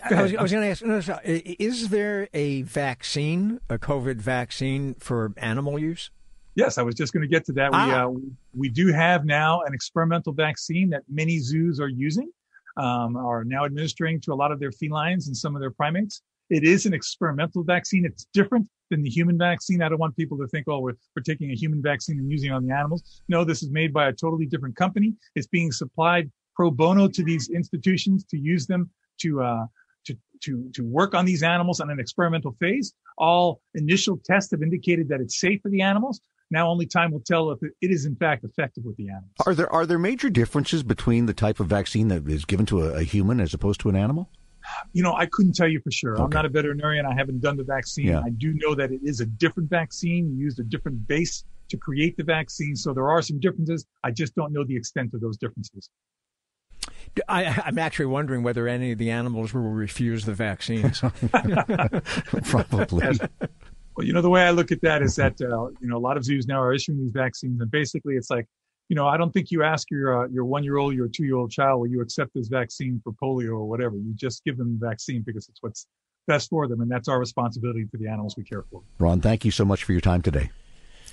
I 0.04 0.22
was, 0.22 0.34
was, 0.34 0.52
going 0.52 0.76
to 0.76 1.10
ask, 1.10 1.22
is 1.26 1.90
there 1.90 2.30
a 2.34 2.62
vaccine, 2.62 3.60
a 3.70 3.80
COVID 3.80 4.18
vaccine 4.18 4.94
for 5.00 5.34
animal 5.38 5.80
use? 5.80 6.12
Yes, 6.56 6.78
I 6.78 6.84
was 6.84 6.94
just 6.94 7.14
going 7.14 7.22
to 7.22 7.28
get 7.28 7.46
to 7.46 7.54
that. 7.54 7.72
Ah. 7.74 8.08
We, 8.08 8.18
uh, 8.18 8.20
we 8.54 8.70
do 8.70 8.94
have 8.94 9.26
now 9.26 9.62
an 9.62 9.74
experimental 9.74 10.34
vaccine 10.34 10.90
that 10.90 11.04
many 11.10 11.40
zoos 11.40 11.80
are 11.80 11.88
using, 11.88 12.30
um, 12.78 13.16
are 13.16 13.44
now 13.44 13.66
administering 13.66 14.22
to 14.22 14.34
a 14.34 14.36
lot 14.36 14.52
of 14.52 14.60
their 14.60 14.72
felines 14.72 15.28
and 15.28 15.36
some 15.36 15.56
of 15.56 15.62
their 15.62 15.72
primates. 15.72 16.22
It 16.50 16.64
is 16.64 16.86
an 16.86 16.94
experimental 16.94 17.64
vaccine. 17.64 18.06
It's 18.06 18.26
different 18.34 18.68
than 18.90 19.04
the 19.04 19.10
human 19.10 19.38
vaccine. 19.38 19.82
I 19.82 19.90
don't 19.90 20.00
want 20.00 20.16
people 20.16 20.38
to 20.40 20.48
think, 20.48 20.68
oh, 20.68 20.80
we're, 20.80 20.98
we're 21.16 21.24
taking 21.24 21.52
a 21.52 21.56
human 21.56 21.82
vaccine 21.82 22.18
and 22.18 22.30
using 22.30 22.50
it 22.52 22.54
on 22.54 22.66
the 22.66 22.74
animals. 22.74 23.22
No, 23.28 23.44
this 23.44 23.62
is 23.62 23.70
made 23.70 23.94
by 23.94 24.08
a 24.08 24.14
totally 24.14 24.46
different 24.46 24.76
company. 24.76 25.14
It's 25.36 25.48
being 25.48 25.72
supplied 25.72 26.32
pro 26.56 26.72
bono 26.72 27.08
to 27.08 27.24
these 27.24 27.50
institutions 27.50 28.26
to 28.26 28.38
use 28.38 28.66
them 28.66 28.90
to, 29.22 29.42
uh, 29.42 29.66
to, 30.06 30.18
to, 30.42 30.70
to 30.74 30.84
work 30.84 31.14
on 31.14 31.26
these 31.26 31.44
animals 31.44 31.80
on 31.80 31.90
an 31.90 32.00
experimental 32.00 32.56
phase. 32.60 32.94
All 33.18 33.62
initial 33.76 34.20
tests 34.26 34.52
have 34.52 34.64
indicated 34.64 35.10
that 35.10 35.22
it's 35.22 35.40
safe 35.40 35.62
for 35.62 35.70
the 35.70 35.82
animals. 35.82 36.20
Now 36.52 36.68
only 36.68 36.88
time 36.88 37.12
will 37.12 37.20
tell 37.20 37.52
if 37.52 37.60
it 37.62 37.92
is 37.92 38.06
in 38.06 38.16
fact 38.16 38.44
effective 38.44 38.84
with 38.84 38.98
the 38.98 39.10
animals. 39.10 39.32
Are 39.46 39.54
there 39.54 39.72
are 39.72 39.86
there 39.86 40.00
major 40.00 40.32
differences 40.32 40.82
between 40.82 41.28
the 41.28 41.34
type 41.34 41.60
of 41.60 41.68
vaccine 41.68 42.08
that 42.08 42.28
is 42.28 42.46
given 42.46 42.66
to 42.68 42.86
a, 42.86 42.94
a 42.96 43.04
human 43.04 43.40
as 43.40 43.54
opposed 43.54 43.80
to 43.82 43.90
an 43.90 43.96
animal? 43.96 44.30
You 44.94 45.04
know, 45.04 45.14
I 45.14 45.26
couldn't 45.26 45.54
tell 45.54 45.68
you 45.68 45.80
for 45.82 45.92
sure. 45.92 46.14
Okay. 46.14 46.24
I'm 46.24 46.30
not 46.30 46.46
a 46.46 46.50
veterinarian. 46.50 47.06
I 47.06 47.14
haven't 47.14 47.42
done 47.42 47.58
the 47.58 47.64
vaccine. 47.64 48.08
Yeah. 48.08 48.22
I 48.22 48.30
do 48.30 48.54
know 48.56 48.76
that 48.76 48.92
it 48.92 49.02
is 49.04 49.20
a 49.20 49.26
different 49.26 49.70
vaccine. 49.70 50.30
You 50.32 50.46
used 50.46 50.60
a 50.60 50.64
different 50.64 51.08
base 51.08 51.44
to 51.70 51.78
create 51.78 52.18
the 52.18 52.24
vaccine. 52.24 52.76
So 52.76 52.94
there 52.94 53.10
are 53.10 53.22
some 53.22 53.40
differences. 53.40 53.86
I 54.04 54.12
just 54.12 54.36
don't 54.36 54.52
know 54.52 54.64
the 54.64 54.76
extent 54.76 55.14
of 55.14 55.22
those 55.22 55.38
differences. 55.38 55.90
I, 57.28 57.64
am 57.66 57.78
actually 57.78 58.08
wondering 58.08 58.44
whether 58.44 58.68
any 58.68 58.92
of 58.92 58.98
the 58.98 59.12
animals 59.12 59.54
will 59.54 59.62
refuse 59.62 60.26
the 60.26 60.34
vaccines. 60.34 61.00
Probably. 62.44 63.06
As, 63.06 63.20
well, 63.96 64.06
you 64.06 64.14
know, 64.14 64.22
the 64.22 64.30
way 64.30 64.44
I 64.44 64.52
look 64.52 64.72
at 64.72 64.82
that 64.82 65.02
is 65.02 65.16
that, 65.16 65.42
uh, 65.42 65.68
you 65.82 65.88
know, 65.88 65.98
a 65.98 66.00
lot 66.00 66.18
of 66.18 66.24
zoos 66.24 66.48
now 66.48 66.62
are 66.62 66.74
issuing 66.74 67.00
these 67.00 67.12
vaccines 67.12 67.60
and 67.62 67.70
basically 67.70 68.16
it's 68.16 68.30
like, 68.30 68.48
you 68.90 68.96
know, 68.96 69.08
I 69.08 69.18
don't 69.18 69.32
think 69.32 69.52
you 69.52 69.64
ask 69.64 69.90
your 69.92 70.26
uh, 70.26 70.28
your 70.28 70.44
one 70.46 70.64
year 70.64 70.78
old, 70.78 70.96
your 70.96 71.08
two 71.08 71.24
year 71.24 71.36
old 71.36 71.52
child, 71.52 71.80
will 71.80 71.88
you 71.88 72.02
accept 72.02 72.32
this 72.34 72.48
vaccine 72.48 73.00
for 73.04 73.14
polio 73.14 73.52
or 73.52 73.66
whatever? 73.66 73.96
You 73.96 74.14
just 74.16 74.44
give 74.44 74.58
them 74.58 74.78
the 74.80 74.86
vaccine 74.86 75.24
because 75.26 75.48
it's 75.48 75.62
what's 75.62 75.86
best 76.28 76.50
for 76.50 76.68
them, 76.68 76.82
and 76.82 76.90
that's 76.90 77.08
our 77.08 77.20
responsibility 77.20 77.86
for 77.90 77.98
the 77.98 78.08
animals 78.08 78.36
we 78.36 78.44
care 78.44 78.66
for. 78.72 78.82
Ron, 78.98 79.22
thank 79.22 79.46
you 79.46 79.52
so 79.52 79.64
much 79.64 79.84
for 79.84 79.92
your 79.92 80.02
time 80.02 80.22
today. 80.22 80.50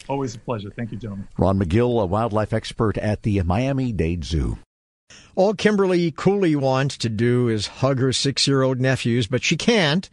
Always 0.08 0.34
a 0.34 0.38
pleasure. 0.38 0.72
Thank 0.74 0.92
you, 0.92 0.98
gentlemen. 0.98 1.28
Ron 1.38 1.58
Magill, 1.58 2.02
a 2.02 2.06
wildlife 2.06 2.52
expert 2.52 2.96
at 2.98 3.22
the 3.22 3.42
Miami 3.42 3.92
Dade 3.92 4.24
Zoo. 4.24 4.58
All 5.34 5.52
Kimberly 5.52 6.10
Cooley 6.10 6.56
wants 6.56 6.96
to 6.98 7.08
do 7.08 7.48
is 7.48 7.66
hug 7.66 7.98
her 7.98 8.12
six 8.12 8.46
year 8.46 8.62
old 8.62 8.80
nephews, 8.80 9.26
but 9.26 9.44
she 9.44 9.56
can't. 9.56 10.08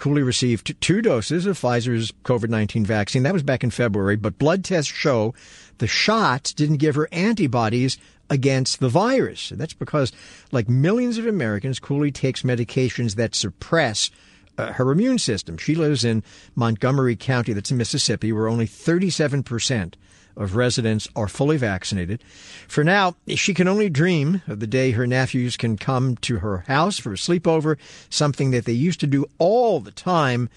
Cooley 0.00 0.22
received 0.22 0.80
two 0.80 1.02
doses 1.02 1.44
of 1.44 1.58
Pfizer's 1.58 2.10
COVID 2.24 2.48
19 2.48 2.86
vaccine. 2.86 3.22
That 3.22 3.34
was 3.34 3.42
back 3.42 3.62
in 3.62 3.70
February, 3.70 4.16
but 4.16 4.38
blood 4.38 4.64
tests 4.64 4.90
show 4.90 5.34
the 5.76 5.86
shots 5.86 6.54
didn't 6.54 6.78
give 6.78 6.94
her 6.94 7.06
antibodies 7.12 7.98
against 8.30 8.80
the 8.80 8.88
virus. 8.88 9.50
That's 9.54 9.74
because, 9.74 10.10
like 10.52 10.70
millions 10.70 11.18
of 11.18 11.26
Americans, 11.26 11.78
Cooley 11.78 12.10
takes 12.10 12.40
medications 12.40 13.16
that 13.16 13.34
suppress 13.34 14.10
uh, 14.56 14.72
her 14.72 14.90
immune 14.90 15.18
system. 15.18 15.58
She 15.58 15.74
lives 15.74 16.02
in 16.02 16.24
Montgomery 16.54 17.14
County, 17.14 17.52
that's 17.52 17.70
in 17.70 17.76
Mississippi, 17.76 18.32
where 18.32 18.48
only 18.48 18.66
37% 18.66 19.94
of 20.36 20.56
residents 20.56 21.08
are 21.14 21.28
fully 21.28 21.56
vaccinated. 21.56 22.22
For 22.68 22.84
now, 22.84 23.16
she 23.28 23.54
can 23.54 23.68
only 23.68 23.90
dream 23.90 24.42
of 24.46 24.60
the 24.60 24.66
day 24.66 24.92
her 24.92 25.06
nephews 25.06 25.56
can 25.56 25.76
come 25.76 26.16
to 26.18 26.38
her 26.38 26.58
house 26.66 26.98
for 26.98 27.12
a 27.12 27.16
sleepover, 27.16 27.76
something 28.08 28.50
that 28.50 28.64
they 28.64 28.72
used 28.72 29.00
to 29.00 29.06
do 29.06 29.26
all 29.38 29.80
the 29.80 29.90
time 29.90 30.48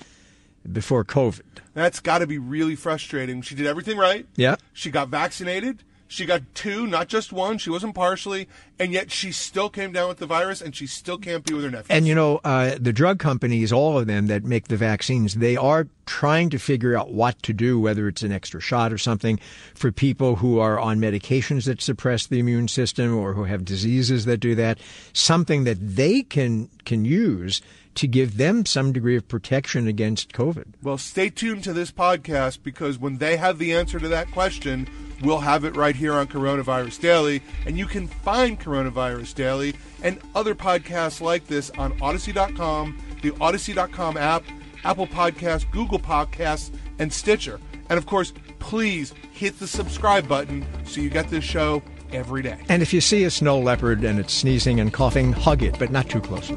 before 0.71 1.03
COVID. 1.03 1.41
That's 1.73 1.99
got 1.99 2.19
to 2.19 2.27
be 2.27 2.37
really 2.37 2.75
frustrating. 2.75 3.41
She 3.41 3.55
did 3.55 3.65
everything 3.65 3.97
right. 3.97 4.25
Yeah. 4.35 4.55
She 4.73 4.91
got 4.91 5.09
vaccinated. 5.09 5.83
She 6.13 6.27
got 6.27 6.43
two, 6.53 6.85
not 6.85 7.07
just 7.07 7.33
one. 7.33 7.57
She 7.57 7.71
wasn't 7.71 7.95
partially, 7.95 8.47
and 8.77 8.93
yet 8.93 9.09
she 9.09 9.31
still 9.31 9.67
came 9.67 9.91
down 9.91 10.09
with 10.09 10.19
the 10.19 10.27
virus, 10.27 10.61
and 10.61 10.75
she 10.75 10.85
still 10.85 11.17
can't 11.17 11.43
be 11.43 11.55
with 11.55 11.63
her 11.63 11.71
nephew. 11.71 11.87
And 11.89 12.07
you 12.07 12.13
know, 12.13 12.39
uh, 12.43 12.75
the 12.79 12.93
drug 12.93 13.17
companies, 13.17 13.73
all 13.73 13.97
of 13.97 14.05
them 14.05 14.27
that 14.27 14.43
make 14.43 14.67
the 14.67 14.77
vaccines, 14.77 15.33
they 15.33 15.57
are 15.57 15.87
trying 16.05 16.51
to 16.51 16.59
figure 16.59 16.95
out 16.95 17.11
what 17.11 17.41
to 17.41 17.51
do, 17.51 17.79
whether 17.79 18.07
it's 18.07 18.21
an 18.21 18.31
extra 18.31 18.61
shot 18.61 18.93
or 18.93 18.99
something, 18.99 19.39
for 19.73 19.91
people 19.91 20.35
who 20.35 20.59
are 20.59 20.79
on 20.79 20.99
medications 20.99 21.65
that 21.65 21.81
suppress 21.81 22.27
the 22.27 22.37
immune 22.37 22.67
system 22.67 23.17
or 23.17 23.33
who 23.33 23.45
have 23.45 23.65
diseases 23.65 24.25
that 24.25 24.37
do 24.37 24.53
that. 24.53 24.77
Something 25.13 25.63
that 25.63 25.77
they 25.81 26.21
can 26.21 26.69
can 26.85 27.05
use 27.05 27.59
to 27.95 28.07
give 28.07 28.37
them 28.37 28.65
some 28.65 28.91
degree 28.91 29.15
of 29.15 29.27
protection 29.27 29.87
against 29.87 30.33
COVID. 30.33 30.73
Well, 30.81 30.97
stay 30.97 31.29
tuned 31.29 31.63
to 31.65 31.73
this 31.73 31.91
podcast 31.91 32.63
because 32.63 32.97
when 32.97 33.17
they 33.17 33.37
have 33.37 33.59
the 33.59 33.73
answer 33.73 33.99
to 33.99 34.07
that 34.09 34.31
question, 34.31 34.87
we'll 35.21 35.39
have 35.39 35.63
it 35.65 35.75
right 35.75 35.95
here 35.95 36.13
on 36.13 36.27
Coronavirus 36.27 36.99
Daily. 36.99 37.41
And 37.65 37.77
you 37.77 37.85
can 37.85 38.07
find 38.07 38.59
Coronavirus 38.59 39.35
Daily 39.35 39.75
and 40.01 40.19
other 40.35 40.55
podcasts 40.55 41.21
like 41.21 41.47
this 41.47 41.69
on 41.71 41.97
Audacy.com, 41.99 42.97
the 43.21 43.31
Audacy.com 43.31 44.17
app, 44.17 44.43
Apple 44.83 45.07
Podcasts, 45.07 45.69
Google 45.71 45.99
Podcasts, 45.99 46.71
and 46.99 47.11
Stitcher. 47.11 47.59
And 47.89 47.97
of 47.97 48.05
course, 48.05 48.33
please 48.59 49.13
hit 49.31 49.59
the 49.59 49.67
subscribe 49.67 50.27
button 50.27 50.65
so 50.85 51.01
you 51.01 51.09
get 51.09 51.29
this 51.29 51.43
show 51.43 51.83
every 52.11 52.41
day. 52.41 52.57
And 52.69 52.81
if 52.81 52.93
you 52.93 53.01
see 53.01 53.23
a 53.23 53.31
snow 53.31 53.59
leopard 53.59 54.03
and 54.03 54.19
it's 54.19 54.33
sneezing 54.33 54.79
and 54.79 54.93
coughing, 54.93 55.33
hug 55.33 55.63
it, 55.63 55.77
but 55.79 55.91
not 55.91 56.09
too 56.09 56.21
close. 56.21 56.51